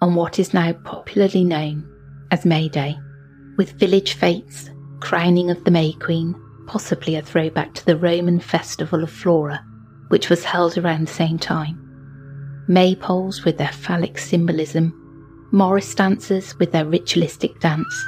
on 0.00 0.14
what 0.14 0.38
is 0.38 0.54
now 0.54 0.72
popularly 0.72 1.44
known 1.44 1.86
as 2.30 2.46
May 2.46 2.68
Day, 2.68 2.96
with 3.56 3.78
village 3.78 4.12
fetes, 4.14 4.70
crowning 5.00 5.50
of 5.50 5.64
the 5.64 5.70
May 5.70 5.92
Queen, 5.94 6.34
possibly 6.66 7.16
a 7.16 7.22
throwback 7.22 7.74
to 7.74 7.86
the 7.86 7.96
Roman 7.96 8.38
festival 8.38 9.02
of 9.02 9.10
Flora, 9.10 9.64
which 10.08 10.30
was 10.30 10.44
held 10.44 10.76
around 10.76 11.06
the 11.06 11.12
same 11.12 11.38
time, 11.38 11.78
maypoles 12.68 13.44
with 13.44 13.58
their 13.58 13.72
phallic 13.72 14.18
symbolism, 14.18 14.94
Morris 15.52 15.94
dancers 15.94 16.58
with 16.58 16.72
their 16.72 16.84
ritualistic 16.84 17.58
dance, 17.60 18.06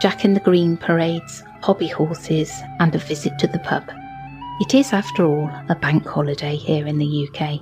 Jack 0.00 0.24
in 0.24 0.34
the 0.34 0.40
Green 0.40 0.76
parades, 0.76 1.42
hobby 1.62 1.88
horses, 1.88 2.50
and 2.78 2.94
a 2.94 2.98
visit 2.98 3.38
to 3.38 3.46
the 3.46 3.58
pub. 3.60 3.90
It 4.60 4.74
is, 4.74 4.92
after 4.92 5.24
all, 5.26 5.50
a 5.68 5.74
bank 5.74 6.06
holiday 6.06 6.56
here 6.56 6.86
in 6.86 6.98
the 6.98 7.28
UK. 7.28 7.60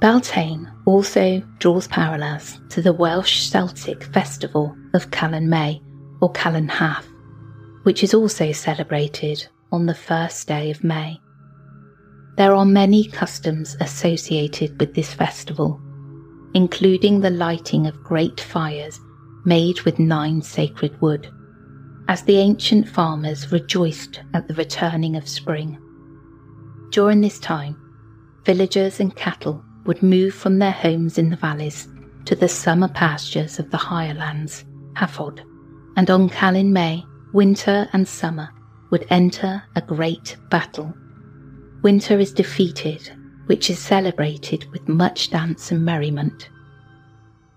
Beltane 0.00 0.68
also 0.84 1.40
draws 1.58 1.86
parallels 1.86 2.60
to 2.70 2.82
the 2.82 2.92
Welsh 2.92 3.48
Celtic 3.48 4.02
festival 4.02 4.76
of 4.94 5.12
Calan 5.12 5.48
Mai 5.48 5.80
or 6.20 6.32
Calan 6.32 6.68
Haf, 6.68 7.06
which 7.84 8.02
is 8.02 8.14
also 8.14 8.50
celebrated 8.50 9.46
on 9.70 9.86
the 9.86 9.94
first 9.94 10.48
day 10.48 10.72
of 10.72 10.82
May. 10.82 11.20
There 12.36 12.54
are 12.54 12.64
many 12.64 13.04
customs 13.08 13.76
associated 13.80 14.80
with 14.80 14.94
this 14.94 15.12
festival, 15.12 15.80
including 16.54 17.20
the 17.20 17.30
lighting 17.30 17.86
of 17.86 18.02
great 18.02 18.40
fires 18.40 18.98
made 19.44 19.80
with 19.82 19.98
nine 19.98 20.40
sacred 20.40 20.98
wood 21.00 21.28
as 22.08 22.22
the 22.22 22.38
ancient 22.38 22.88
farmers 22.88 23.52
rejoiced 23.52 24.20
at 24.34 24.48
the 24.48 24.54
returning 24.54 25.16
of 25.16 25.28
spring. 25.28 25.78
During 26.90 27.20
this 27.20 27.38
time, 27.38 27.76
villagers 28.44 29.00
and 29.00 29.14
cattle 29.14 29.64
would 29.84 30.02
move 30.02 30.34
from 30.34 30.58
their 30.58 30.72
homes 30.72 31.18
in 31.18 31.30
the 31.30 31.36
valleys 31.36 31.88
to 32.24 32.34
the 32.34 32.48
summer 32.48 32.88
pastures 32.88 33.58
of 33.58 33.70
the 33.70 33.76
higher 33.76 34.14
lands, 34.14 34.64
Hafod, 34.94 35.40
and 35.96 36.10
on 36.10 36.28
Calan 36.28 36.72
Mai, 36.72 37.02
winter 37.32 37.88
and 37.92 38.06
summer 38.06 38.50
would 38.90 39.06
enter 39.10 39.62
a 39.74 39.80
great 39.80 40.36
battle. 40.50 40.94
Winter 41.82 42.20
is 42.20 42.32
defeated, 42.32 43.10
which 43.46 43.68
is 43.68 43.78
celebrated 43.78 44.70
with 44.70 44.88
much 44.88 45.30
dance 45.30 45.72
and 45.72 45.84
merriment. 45.84 46.48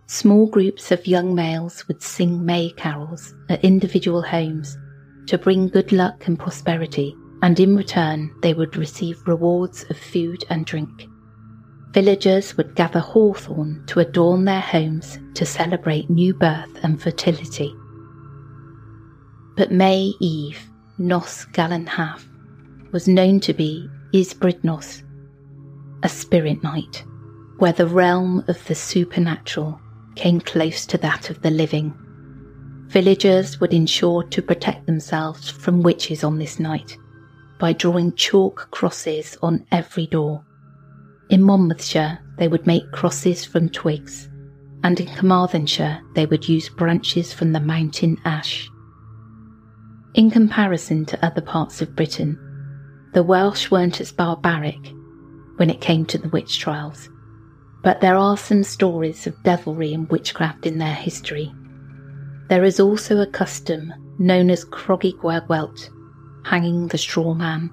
Small 0.08 0.48
groups 0.48 0.92
of 0.92 1.06
young 1.06 1.36
males 1.36 1.88
would 1.88 2.02
sing 2.02 2.44
May 2.44 2.72
carols 2.72 3.36
at 3.50 3.64
individual 3.64 4.24
homes 4.24 4.80
to 5.28 5.38
bring 5.38 5.68
good 5.68 5.92
luck 5.92 6.28
and 6.28 6.40
prosperity, 6.40 7.16
and 7.44 7.60
in 7.60 7.76
return 7.76 8.34
they 8.42 8.56
would 8.56 8.76
receive 8.78 9.28
rewards 9.28 9.86
of 9.92 9.98
food 9.98 10.44
and 10.50 10.66
drink. 10.66 11.08
Villagers 11.92 12.58
would 12.58 12.76
gather 12.76 13.00
hawthorn 13.00 13.84
to 13.86 14.00
adorn 14.00 14.46
their 14.46 14.62
homes 14.62 15.20
to 15.36 15.46
celebrate 15.46 16.10
new 16.10 16.34
birth 16.34 16.80
and 16.82 17.00
fertility. 17.00 17.72
But 19.56 19.72
May 19.72 20.14
Eve, 20.20 20.60
Nos 20.98 21.46
Galan 21.46 21.88
was 22.92 23.08
known 23.08 23.40
to 23.42 23.54
be 23.54 23.90
Ysbrydnos, 24.16 25.04
a 26.02 26.08
spirit 26.08 26.64
night, 26.64 27.04
where 27.58 27.74
the 27.74 27.86
realm 27.86 28.46
of 28.48 28.66
the 28.66 28.74
supernatural 28.74 29.78
came 30.16 30.40
close 30.40 30.86
to 30.86 30.98
that 31.00 31.30
of 31.30 31.42
the 31.42 31.52
living. 31.52 31.94
Villagers 32.88 33.60
would 33.60 33.74
ensure 33.74 34.24
to 34.24 34.42
protect 34.42 34.86
themselves 34.86 35.50
from 35.50 35.82
witches 35.82 36.24
on 36.24 36.40
this 36.40 36.62
night 36.62 36.98
by 37.60 37.74
drawing 37.74 38.14
chalk 38.14 38.70
crosses 38.72 39.38
on 39.42 39.66
every 39.74 40.08
door. 40.08 40.46
In 41.30 41.44
Monmouthshire, 41.44 42.20
they 42.38 42.48
would 42.48 42.66
make 42.66 42.90
crosses 42.94 43.44
from 43.44 43.68
twigs, 43.68 44.30
and 44.82 44.98
in 44.98 45.14
Carmarthenshire 45.14 46.00
they 46.16 46.26
would 46.26 46.48
use 46.48 46.70
branches 46.70 47.34
from 47.34 47.52
the 47.52 47.60
mountain 47.60 48.18
ash. 48.24 48.70
In 50.14 50.32
comparison 50.32 51.06
to 51.08 51.26
other 51.26 51.42
parts 51.42 51.82
of 51.82 51.98
Britain, 51.98 52.40
the 53.16 53.24
Welsh 53.24 53.72
weren't 53.72 54.02
as 54.02 54.12
barbaric 54.12 54.92
when 55.56 55.70
it 55.70 55.80
came 55.80 56.06
to 56.06 56.18
the 56.18 56.28
witch 56.28 56.60
trials, 56.60 57.08
but 57.82 58.02
there 58.02 58.18
are 58.18 58.36
some 58.36 58.62
stories 58.62 59.26
of 59.26 59.42
devilry 59.42 59.94
and 59.94 60.10
witchcraft 60.10 60.66
in 60.66 60.80
their 60.80 60.94
history. 60.94 61.50
There 62.50 62.66
is 62.66 62.78
also 62.78 63.22
a 63.22 63.26
custom 63.26 63.94
known 64.20 64.50
as 64.50 64.66
Croggy 64.66 65.18
Gwelwelt, 65.18 65.90
hanging 66.44 66.90
the 66.90 66.98
straw 66.98 67.34
man. 67.34 67.70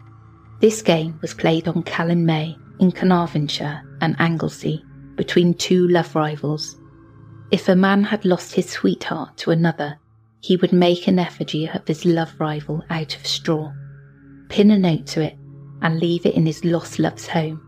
This 0.61 0.81
game 0.81 1.19
was 1.21 1.35
played 1.35 1.67
on 1.67 1.83
Calan 1.83 2.25
Mai 2.25 2.55
in 2.79 2.93
Carnarvonshire 2.93 3.83
and 4.01 4.15
Anglesey 4.21 4.85
between 5.17 5.55
two 5.55 5.89
love 5.89 6.15
rivals. 6.15 6.77
If 7.51 7.69
a 7.69 7.75
man 7.75 8.05
had 8.05 8.25
lost 8.25 8.55
his 8.55 8.71
sweetheart 8.71 9.39
to 9.39 9.51
another, 9.51 9.99
he 10.41 10.55
would 10.55 10.73
make 10.73 11.09
an 11.09 11.19
effigy 11.19 11.69
of 11.69 11.85
his 11.89 12.05
love 12.05 12.33
rival 12.39 12.85
out 12.91 13.17
of 13.17 13.27
straw, 13.27 13.73
pin 14.53 14.71
a 14.71 14.79
note 14.79 15.07
to 15.07 15.23
it, 15.23 15.35
and 15.81 15.99
leave 15.99 16.27
it 16.27 16.35
in 16.35 16.45
his 16.45 16.63
lost 16.63 16.99
love's 16.99 17.27
home. 17.27 17.59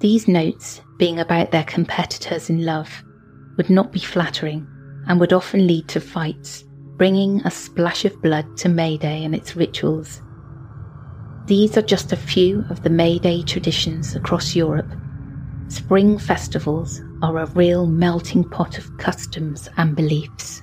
These 0.00 0.28
notes, 0.28 0.82
being 0.98 1.18
about 1.18 1.50
their 1.50 1.64
competitors 1.64 2.50
in 2.50 2.66
love, 2.66 3.02
would 3.56 3.70
not 3.70 3.92
be 3.92 3.98
flattering 3.98 4.66
and 5.08 5.18
would 5.18 5.32
often 5.32 5.66
lead 5.66 5.88
to 5.88 6.00
fights, 6.00 6.64
bringing 6.98 7.40
a 7.46 7.50
splash 7.50 8.04
of 8.04 8.20
blood 8.20 8.58
to 8.58 8.68
May 8.68 8.98
Day 8.98 9.24
and 9.24 9.34
its 9.34 9.56
rituals. 9.56 10.20
These 11.46 11.78
are 11.78 11.82
just 11.82 12.12
a 12.12 12.16
few 12.16 12.62
of 12.68 12.82
the 12.82 12.90
May 12.90 13.18
Day 13.18 13.42
traditions 13.42 14.14
across 14.14 14.54
Europe. 14.54 14.92
Spring 15.68 16.18
festivals 16.18 17.00
are 17.22 17.38
a 17.38 17.46
real 17.46 17.86
melting 17.86 18.44
pot 18.44 18.76
of 18.76 18.98
customs 18.98 19.70
and 19.78 19.96
beliefs. 19.96 20.60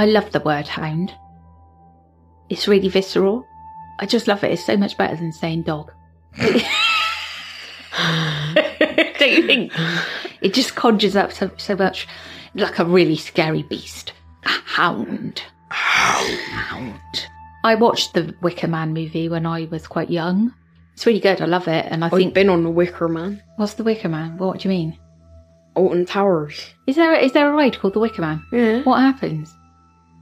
I 0.00 0.06
love 0.06 0.32
the 0.32 0.40
word 0.40 0.66
hound. 0.66 1.14
It's 2.48 2.66
really 2.66 2.88
visceral. 2.88 3.44
I 3.98 4.06
just 4.06 4.28
love 4.28 4.42
it. 4.42 4.50
It's 4.50 4.64
so 4.64 4.74
much 4.74 4.96
better 4.96 5.14
than 5.14 5.30
saying 5.30 5.64
dog. 5.64 5.92
Don't 6.38 6.56
you 9.20 9.46
think? 9.46 9.74
It 10.40 10.54
just 10.54 10.74
conjures 10.74 11.16
up 11.16 11.32
so, 11.32 11.50
so 11.58 11.76
much 11.76 12.08
like 12.54 12.78
a 12.78 12.84
really 12.86 13.16
scary 13.16 13.62
beast. 13.64 14.14
A 14.46 14.48
hound. 14.48 15.42
Hound. 15.68 17.26
I 17.62 17.74
watched 17.74 18.14
the 18.14 18.34
Wicker 18.40 18.68
Man 18.68 18.94
movie 18.94 19.28
when 19.28 19.44
I 19.44 19.68
was 19.70 19.86
quite 19.86 20.08
young. 20.08 20.54
It's 20.94 21.04
really 21.04 21.20
good. 21.20 21.42
I 21.42 21.44
love 21.44 21.68
it. 21.68 21.84
And 21.90 22.02
I 22.02 22.08
oh, 22.08 22.16
I've 22.16 22.18
think. 22.18 22.32
been 22.32 22.48
on 22.48 22.64
the 22.64 22.70
Wicker 22.70 23.06
Man. 23.06 23.42
What's 23.56 23.74
the 23.74 23.84
Wicker 23.84 24.08
Man? 24.08 24.38
What 24.38 24.60
do 24.60 24.70
you 24.70 24.74
mean? 24.74 24.98
Alton 25.74 26.06
Towers. 26.06 26.70
Is 26.86 26.96
there 26.96 27.12
is 27.12 27.32
there 27.32 27.50
a 27.50 27.52
ride 27.52 27.78
called 27.78 27.92
the 27.92 28.00
Wicker 28.00 28.22
Man? 28.22 28.42
Yeah. 28.50 28.80
What 28.84 29.00
happens? 29.00 29.54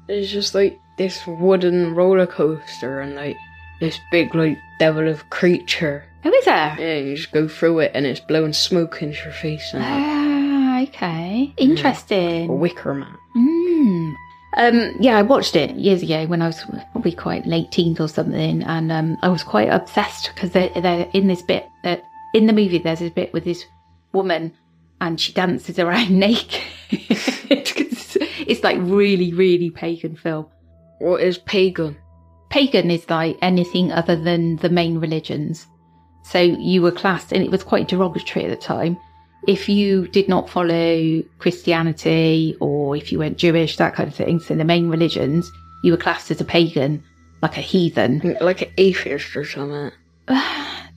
It's 0.09 0.31
just 0.31 0.55
like 0.55 0.81
this 0.97 1.27
wooden 1.27 1.95
roller 1.95 2.27
coaster 2.27 3.01
and 3.01 3.15
like 3.15 3.37
this 3.81 3.99
big 4.11 4.35
like 4.35 4.59
devil 4.79 5.07
of 5.09 5.29
creature. 5.31 6.05
Who 6.23 6.33
is 6.33 6.45
there? 6.45 6.77
Yeah, 6.79 6.97
you 6.97 7.17
just 7.17 7.31
go 7.33 7.47
through 7.47 7.81
it 7.81 7.93
and 7.95 8.05
it's 8.07 8.21
blowing 8.21 8.53
smoke 8.53 9.03
into 9.03 9.23
your 9.25 9.33
face 9.33 9.73
and 9.73 9.85
Ah, 9.87 10.83
okay. 10.83 11.53
Interesting. 11.57 12.49
a 12.51 12.53
wicker 12.55 12.95
man. 12.95 13.17
Mm. 13.37 14.15
Um, 14.57 14.97
yeah, 14.99 15.17
I 15.19 15.23
watched 15.23 15.55
it 15.55 15.77
years 15.77 16.03
ago 16.03 16.27
when 16.27 16.43
I 16.43 16.47
was 16.47 16.65
probably 16.93 17.13
quite 17.13 17.47
late 17.47 17.71
teens 17.71 18.01
or 18.01 18.09
something, 18.09 18.63
and 18.65 18.91
um, 18.91 19.17
I 19.23 19.29
was 19.29 19.45
quite 19.45 19.69
obsessed 19.69 20.31
because 20.35 20.51
they're, 20.51 20.71
they're 20.71 21.09
in 21.13 21.29
this 21.29 21.43
bit. 21.43 21.67
That 21.85 22.03
in 22.35 22.47
the 22.47 22.53
movie, 22.53 22.79
there's 22.79 22.99
this 23.01 23.13
bit 23.13 23.33
with 23.33 23.45
this 23.45 23.65
woman, 24.13 24.55
and 25.01 25.21
she 25.21 25.33
dances 25.33 25.79
around 25.79 26.11
naked. 26.19 26.63
It's, 28.49 28.65
like 28.65 28.79
really, 28.81 29.33
really 29.33 29.71
pagan 29.71 30.17
film. 30.17 30.47
What 30.99 31.21
is 31.21 31.39
pagan? 31.39 31.97
Pagan 32.51 32.91
is 32.91 33.09
like 33.09 33.39
anything 33.43 33.93
other 33.93 34.17
than 34.17 34.57
the 34.57 34.69
main 34.69 34.99
religions. 34.99 35.67
So 36.25 36.41
you 36.41 36.83
were 36.83 36.91
classed, 36.91 37.33
and 37.33 37.43
it 37.43 37.51
was 37.51 37.63
quite 37.63 37.89
derogatory 37.89 38.45
at 38.45 38.51
the 38.51 38.57
time. 38.57 38.99
If 39.47 39.69
you 39.69 40.09
did 40.09 40.29
not 40.29 40.51
follow 40.51 41.23
Christianity 41.39 42.57
or 42.61 42.97
if 42.97 43.13
you 43.13 43.21
weren't 43.21 43.39
Jewish, 43.39 43.77
that 43.77 43.95
kind 43.95 44.09
of 44.09 44.15
thing, 44.15 44.41
so 44.41 44.55
the 44.55 44.65
main 44.65 44.89
religions, 44.89 45.51
you 45.85 45.93
were 45.93 45.99
classed 45.99 46.31
as 46.31 46.41
a 46.41 46.45
pagan, 46.45 47.03
like 47.41 47.57
a 47.57 47.61
heathen. 47.61 48.37
Like 48.41 48.63
an 48.63 48.73
atheist 48.77 49.37
or 49.37 49.45
something. 49.45 49.93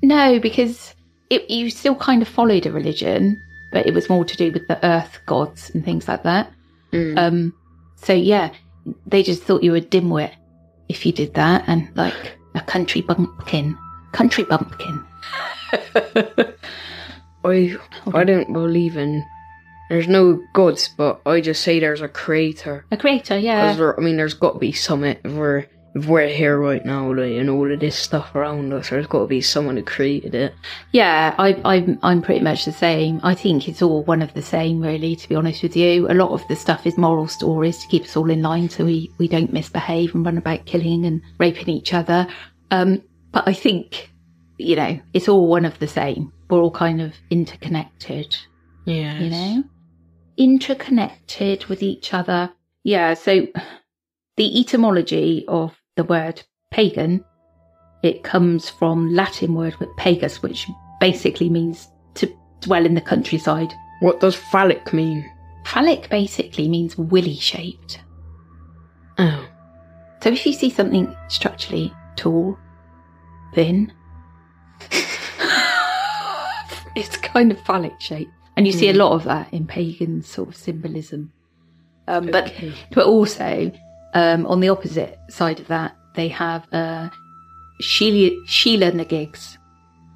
No, 0.03 0.39
because 0.39 0.95
it, 1.29 1.47
you 1.47 1.69
still 1.69 1.93
kind 1.93 2.23
of 2.23 2.27
followed 2.27 2.65
a 2.65 2.71
religion, 2.71 3.39
but 3.71 3.85
it 3.85 3.93
was 3.93 4.09
more 4.09 4.25
to 4.25 4.35
do 4.35 4.51
with 4.51 4.67
the 4.67 4.83
earth 4.83 5.19
gods 5.27 5.69
and 5.69 5.85
things 5.85 6.07
like 6.07 6.23
that. 6.23 6.51
Um, 6.93 7.53
so 7.95 8.13
yeah, 8.13 8.53
they 9.05 9.23
just 9.23 9.43
thought 9.43 9.63
you 9.63 9.71
were 9.71 9.77
a 9.77 9.81
dimwit 9.81 10.33
if 10.89 11.05
you 11.05 11.11
did 11.11 11.33
that, 11.35 11.63
and 11.67 11.89
like 11.95 12.37
a 12.55 12.61
country 12.61 13.01
bumpkin, 13.01 13.77
country 14.11 14.43
bumpkin. 14.43 15.05
I 17.43 17.77
I 18.13 18.23
don't 18.23 18.53
believe 18.53 18.97
in. 18.97 19.23
There's 19.89 20.07
no 20.07 20.41
gods, 20.53 20.89
but 20.97 21.21
I 21.25 21.41
just 21.41 21.63
say 21.63 21.79
there's 21.79 22.01
a 22.01 22.07
creator. 22.07 22.85
A 22.91 22.97
creator, 22.97 23.37
yeah. 23.37 23.73
there, 23.73 23.99
I 23.99 24.01
mean, 24.01 24.15
there's 24.15 24.33
got 24.33 24.53
to 24.53 24.59
be 24.59 24.71
something. 24.71 25.17
If 25.93 26.05
we're 26.05 26.29
here 26.29 26.57
right 26.57 26.85
now, 26.85 27.13
like, 27.13 27.33
and 27.33 27.49
all 27.49 27.69
of 27.71 27.79
this 27.79 27.97
stuff 27.97 28.33
around 28.33 28.71
us, 28.71 28.89
there's 28.89 29.07
got 29.07 29.19
to 29.19 29.27
be 29.27 29.41
someone 29.41 29.75
who 29.75 29.83
created 29.83 30.33
it. 30.33 30.53
Yeah, 30.93 31.35
I, 31.37 31.59
I'm 31.65 31.99
I'm 32.01 32.21
pretty 32.21 32.39
much 32.41 32.63
the 32.65 32.71
same. 32.71 33.19
I 33.23 33.35
think 33.35 33.67
it's 33.67 33.81
all 33.81 34.03
one 34.03 34.21
of 34.21 34.33
the 34.33 34.41
same, 34.41 34.79
really. 34.81 35.15
To 35.17 35.27
be 35.29 35.35
honest 35.35 35.63
with 35.63 35.75
you, 35.75 36.09
a 36.09 36.13
lot 36.13 36.31
of 36.31 36.47
the 36.47 36.55
stuff 36.55 36.87
is 36.87 36.97
moral 36.97 37.27
stories 37.27 37.79
to 37.79 37.87
keep 37.87 38.03
us 38.03 38.15
all 38.15 38.29
in 38.29 38.41
line, 38.41 38.69
so 38.69 38.85
we 38.85 39.11
we 39.17 39.27
don't 39.27 39.51
misbehave 39.51 40.15
and 40.15 40.25
run 40.25 40.37
about 40.37 40.65
killing 40.65 41.05
and 41.05 41.21
raping 41.39 41.69
each 41.69 41.93
other. 41.93 42.25
Um, 42.71 43.01
but 43.33 43.45
I 43.47 43.53
think, 43.53 44.11
you 44.57 44.75
know, 44.77 44.99
it's 45.13 45.27
all 45.27 45.47
one 45.47 45.65
of 45.65 45.77
the 45.79 45.87
same. 45.87 46.31
We're 46.49 46.61
all 46.61 46.71
kind 46.71 47.01
of 47.01 47.13
interconnected, 47.29 48.35
Yeah. 48.85 49.19
you 49.19 49.29
know, 49.29 49.63
interconnected 50.37 51.65
with 51.65 51.83
each 51.83 52.13
other. 52.13 52.51
Yeah. 52.83 53.13
So 53.13 53.47
the 54.37 54.59
etymology 54.59 55.45
of 55.47 55.75
the 55.95 56.03
word 56.03 56.41
pagan, 56.71 57.23
it 58.03 58.23
comes 58.23 58.69
from 58.69 59.13
Latin 59.13 59.53
word 59.53 59.75
with 59.77 59.89
pagus, 59.97 60.41
which 60.41 60.67
basically 60.99 61.49
means 61.49 61.87
to 62.15 62.33
dwell 62.61 62.85
in 62.85 62.95
the 62.95 63.01
countryside. 63.01 63.73
What 63.99 64.19
does 64.19 64.35
phallic 64.35 64.93
mean? 64.93 65.29
Phallic 65.65 66.09
basically 66.09 66.67
means 66.67 66.97
willy 66.97 67.35
shaped. 67.35 68.01
Oh. 69.17 69.47
So 70.23 70.29
if 70.29 70.45
you 70.45 70.53
see 70.53 70.69
something 70.69 71.15
structurally 71.27 71.93
tall, 72.15 72.57
thin, 73.53 73.91
it's 76.95 77.17
kind 77.17 77.51
of 77.51 77.59
phallic 77.61 77.99
shaped. 77.99 78.31
And 78.57 78.67
you 78.67 78.73
see 78.73 78.89
a 78.89 78.93
lot 78.93 79.13
of 79.13 79.23
that 79.25 79.53
in 79.53 79.65
pagan 79.65 80.21
sort 80.21 80.49
of 80.49 80.55
symbolism. 80.55 81.31
Um, 82.07 82.29
Okay. 82.29 82.69
But 82.69 82.95
but 82.95 83.05
also 83.05 83.71
um, 84.13 84.45
on 84.45 84.59
the 84.59 84.69
opposite 84.69 85.19
side 85.29 85.59
of 85.59 85.67
that, 85.67 85.95
they 86.15 86.27
have 86.27 86.67
uh, 86.73 87.09
Sheila, 87.79 88.35
Sheela 88.45 88.93
na 88.93 89.03
gigs, 89.03 89.57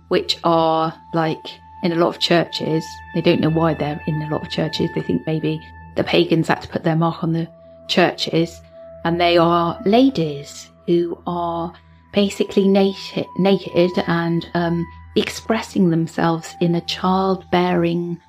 which 0.10 0.38
are 0.44 0.94
like 1.14 1.46
in 1.84 1.92
a 1.92 1.96
lot 1.96 2.10
of 2.10 2.20
churches. 2.20 2.86
They 3.14 3.22
don't 3.22 3.42
know 3.42 3.50
why 3.50 3.74
they're 3.74 4.02
in 4.08 4.22
a 4.22 4.30
lot 4.30 4.44
of 4.44 4.50
churches. 4.50 4.90
They 4.94 5.02
think 5.02 5.26
maybe 5.26 5.60
the 5.96 6.04
pagans 6.04 6.48
had 6.48 6.62
to 6.62 6.68
put 6.68 6.84
their 6.84 6.96
mark 6.96 7.24
on 7.24 7.34
the 7.34 7.48
churches, 7.88 8.62
and 9.04 9.20
they 9.20 9.38
are 9.38 9.80
ladies 9.86 10.70
who 10.88 11.18
are 11.26 11.74
basically 12.12 12.68
naked, 12.68 13.26
naked 13.38 13.92
and 14.08 14.50
um, 14.54 14.86
expressing 15.16 15.90
themselves 15.90 16.56
in 16.62 16.76
a 16.76 16.82
childbearing 16.82 18.20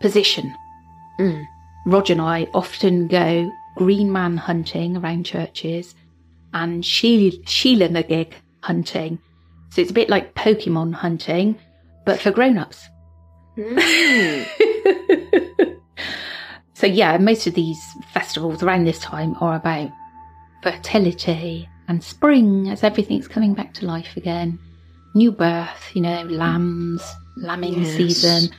position. 0.00 0.54
Roger 1.86 2.14
and 2.14 2.22
I 2.22 2.48
often 2.54 3.06
go 3.06 3.50
green 3.76 4.12
man 4.12 4.36
hunting 4.36 4.96
around 4.96 5.24
churches 5.24 5.94
and 6.52 6.84
Sheila, 6.84 7.36
Sheela 7.44 7.90
na 7.90 8.02
gig 8.02 8.34
hunting. 8.62 9.18
So 9.70 9.80
it's 9.82 9.90
a 9.90 9.94
bit 9.94 10.08
like 10.08 10.34
Pokemon 10.34 10.94
hunting, 10.94 11.58
but 12.04 12.20
for 12.20 12.30
grown 12.30 12.58
ups. 12.58 12.86
Hmm. 13.56 13.78
so, 16.74 16.86
yeah, 16.86 17.18
most 17.18 17.46
of 17.46 17.54
these 17.54 17.78
festivals 18.12 18.62
around 18.62 18.84
this 18.84 19.00
time 19.00 19.34
are 19.40 19.56
about 19.56 19.90
fertility 20.62 21.68
and 21.88 22.02
spring 22.02 22.68
as 22.68 22.82
everything's 22.82 23.28
coming 23.28 23.54
back 23.54 23.74
to 23.74 23.86
life 23.86 24.16
again. 24.16 24.58
New 25.14 25.30
birth, 25.32 25.90
you 25.94 26.02
know, 26.02 26.22
lambs, 26.24 27.02
lambing 27.36 27.82
Yes. 27.82 27.96
season, 27.96 28.50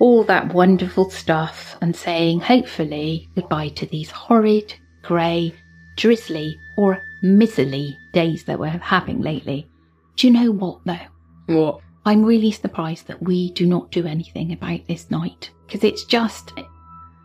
all 0.00 0.24
that 0.24 0.52
wonderful 0.52 1.10
stuff, 1.10 1.76
and 1.80 1.94
saying 1.94 2.40
hopefully 2.40 3.28
goodbye 3.34 3.68
to 3.68 3.86
these 3.86 4.10
horrid, 4.10 4.74
grey, 5.02 5.54
drizzly, 5.96 6.58
or 6.76 7.00
miserly 7.22 7.96
days 8.12 8.44
that 8.44 8.58
we're 8.58 8.68
having 8.68 9.20
lately. 9.20 9.68
Do 10.16 10.26
you 10.26 10.32
know 10.32 10.50
what 10.50 10.80
though? 10.84 10.98
What? 11.46 11.80
I'm 12.06 12.24
really 12.24 12.50
surprised 12.50 13.06
that 13.06 13.22
we 13.22 13.52
do 13.52 13.66
not 13.66 13.90
do 13.90 14.06
anything 14.06 14.52
about 14.52 14.86
this 14.86 15.10
night 15.10 15.50
because 15.66 15.84
it's 15.84 16.04
just 16.04 16.52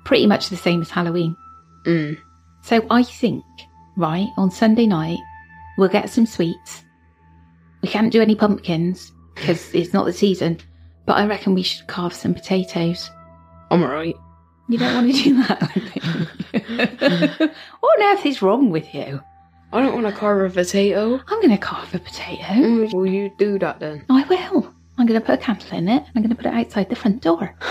pretty 0.05 0.25
much 0.25 0.49
the 0.49 0.57
same 0.57 0.81
as 0.81 0.89
Halloween. 0.89 1.35
Mm. 1.85 2.17
So 2.63 2.85
I 2.89 3.03
think, 3.03 3.43
right, 3.97 4.27
on 4.37 4.51
Sunday 4.51 4.85
night, 4.85 5.19
we'll 5.77 5.89
get 5.89 6.09
some 6.09 6.25
sweets. 6.25 6.83
We 7.81 7.89
can't 7.89 8.11
do 8.11 8.21
any 8.21 8.35
pumpkins 8.35 9.11
because 9.35 9.73
it's 9.73 9.93
not 9.93 10.05
the 10.05 10.13
season, 10.13 10.59
but 11.09 11.17
I 11.17 11.25
reckon 11.25 11.55
we 11.55 11.63
should 11.63 11.87
carve 11.87 12.13
some 12.13 12.35
potatoes. 12.35 13.09
I'm 13.71 13.81
alright. 13.81 14.15
You 14.67 14.77
don't 14.77 14.93
want 14.93 15.15
to 15.15 15.23
do 15.23 15.41
that? 15.41 15.71
what 17.79 18.01
on 18.01 18.13
earth 18.13 18.27
is 18.27 18.43
wrong 18.43 18.69
with 18.69 18.93
you? 18.93 19.19
I 19.73 19.81
don't 19.81 19.95
want 19.95 20.05
to 20.05 20.11
carve 20.11 20.51
a 20.51 20.53
potato. 20.53 21.19
I'm 21.27 21.39
going 21.39 21.49
to 21.49 21.57
carve 21.57 21.95
a 21.95 21.97
potato. 21.97 22.43
Mm, 22.43 22.93
Will 22.93 23.07
you 23.07 23.31
do 23.39 23.57
that 23.57 23.79
then? 23.79 24.05
I 24.07 24.23
will. 24.29 24.71
I'm 24.99 25.07
going 25.07 25.19
to 25.19 25.25
put 25.25 25.39
a 25.39 25.41
candle 25.41 25.75
in 25.75 25.89
it. 25.89 26.03
I'm 26.13 26.21
going 26.21 26.29
to 26.29 26.35
put 26.35 26.45
it 26.45 26.53
outside 26.53 26.89
the 26.89 26.95
front 26.95 27.23
door. 27.23 27.55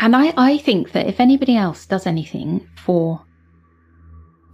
and 0.00 0.16
I, 0.16 0.34
I 0.36 0.58
think 0.58 0.90
that 0.90 1.06
if 1.06 1.20
anybody 1.20 1.56
else 1.56 1.86
does 1.86 2.08
anything 2.08 2.68
for 2.74 3.24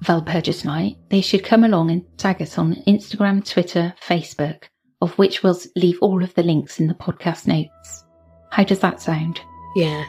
Walpurgis 0.05 0.62
Night, 0.62 0.99
they 1.09 1.22
should 1.22 1.42
come 1.42 1.64
along 1.64 1.90
and 1.90 2.05
tag 2.18 2.42
us 2.42 2.59
on 2.59 2.74
Instagram, 2.86 3.51
Twitter, 3.51 3.94
Facebook, 4.07 4.64
of 5.01 5.16
which 5.18 5.42
we'll 5.42 5.59
leave 5.74 5.99
all 6.01 6.22
of 6.22 6.34
the 6.34 6.42
links 6.42 6.80
in 6.80 6.86
the 6.86 6.94
podcast 6.94 7.47
notes. 7.47 8.05
How 8.51 8.64
does 8.64 8.80
that 8.80 9.01
sound? 9.01 9.40
Yeah. 9.74 10.05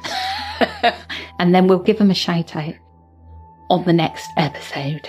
and 1.40 1.54
then 1.54 1.68
we'll 1.68 1.80
give 1.80 1.98
them 1.98 2.12
a 2.12 2.16
shout 2.16 2.56
out 2.56 2.76
on 3.70 3.84
the 3.86 3.94
next 3.94 4.30
episode. 4.38 5.08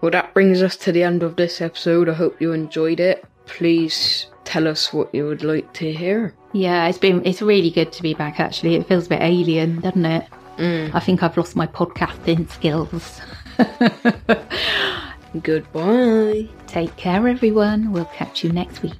Well, 0.00 0.10
that 0.10 0.34
brings 0.34 0.62
us 0.62 0.76
to 0.78 0.90
the 0.90 1.04
end 1.04 1.22
of 1.22 1.36
this 1.36 1.60
episode. 1.60 2.08
I 2.08 2.14
hope 2.14 2.40
you 2.40 2.52
enjoyed 2.52 2.98
it. 2.98 3.24
Please 3.46 4.26
tell 4.42 4.66
us 4.66 4.92
what 4.92 5.14
you 5.14 5.26
would 5.26 5.44
like 5.44 5.72
to 5.74 5.92
hear. 5.92 6.34
Yeah, 6.52 6.88
it's 6.88 6.98
been 6.98 7.24
it's 7.24 7.40
really 7.40 7.70
good 7.70 7.92
to 7.92 8.02
be 8.02 8.12
back 8.12 8.40
actually. 8.40 8.74
It 8.74 8.88
feels 8.88 9.06
a 9.06 9.10
bit 9.10 9.22
alien, 9.22 9.80
doesn't 9.80 10.04
it? 10.04 10.26
Mm. 10.56 10.94
I 10.94 11.00
think 11.00 11.22
I've 11.22 11.36
lost 11.36 11.56
my 11.56 11.66
podcasting 11.66 12.50
skills. 12.50 13.20
Goodbye. 15.42 16.48
Take 16.66 16.96
care 16.96 17.26
everyone. 17.26 17.92
We'll 17.92 18.04
catch 18.06 18.44
you 18.44 18.52
next 18.52 18.82
week. 18.82 18.92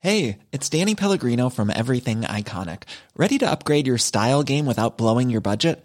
Hey, 0.00 0.38
it's 0.50 0.68
Danny 0.68 0.96
Pellegrino 0.96 1.48
from 1.48 1.70
Everything 1.70 2.22
Iconic. 2.22 2.84
Ready 3.16 3.38
to 3.38 3.48
upgrade 3.48 3.86
your 3.86 3.98
style 3.98 4.42
game 4.42 4.66
without 4.66 4.98
blowing 4.98 5.30
your 5.30 5.40
budget? 5.40 5.84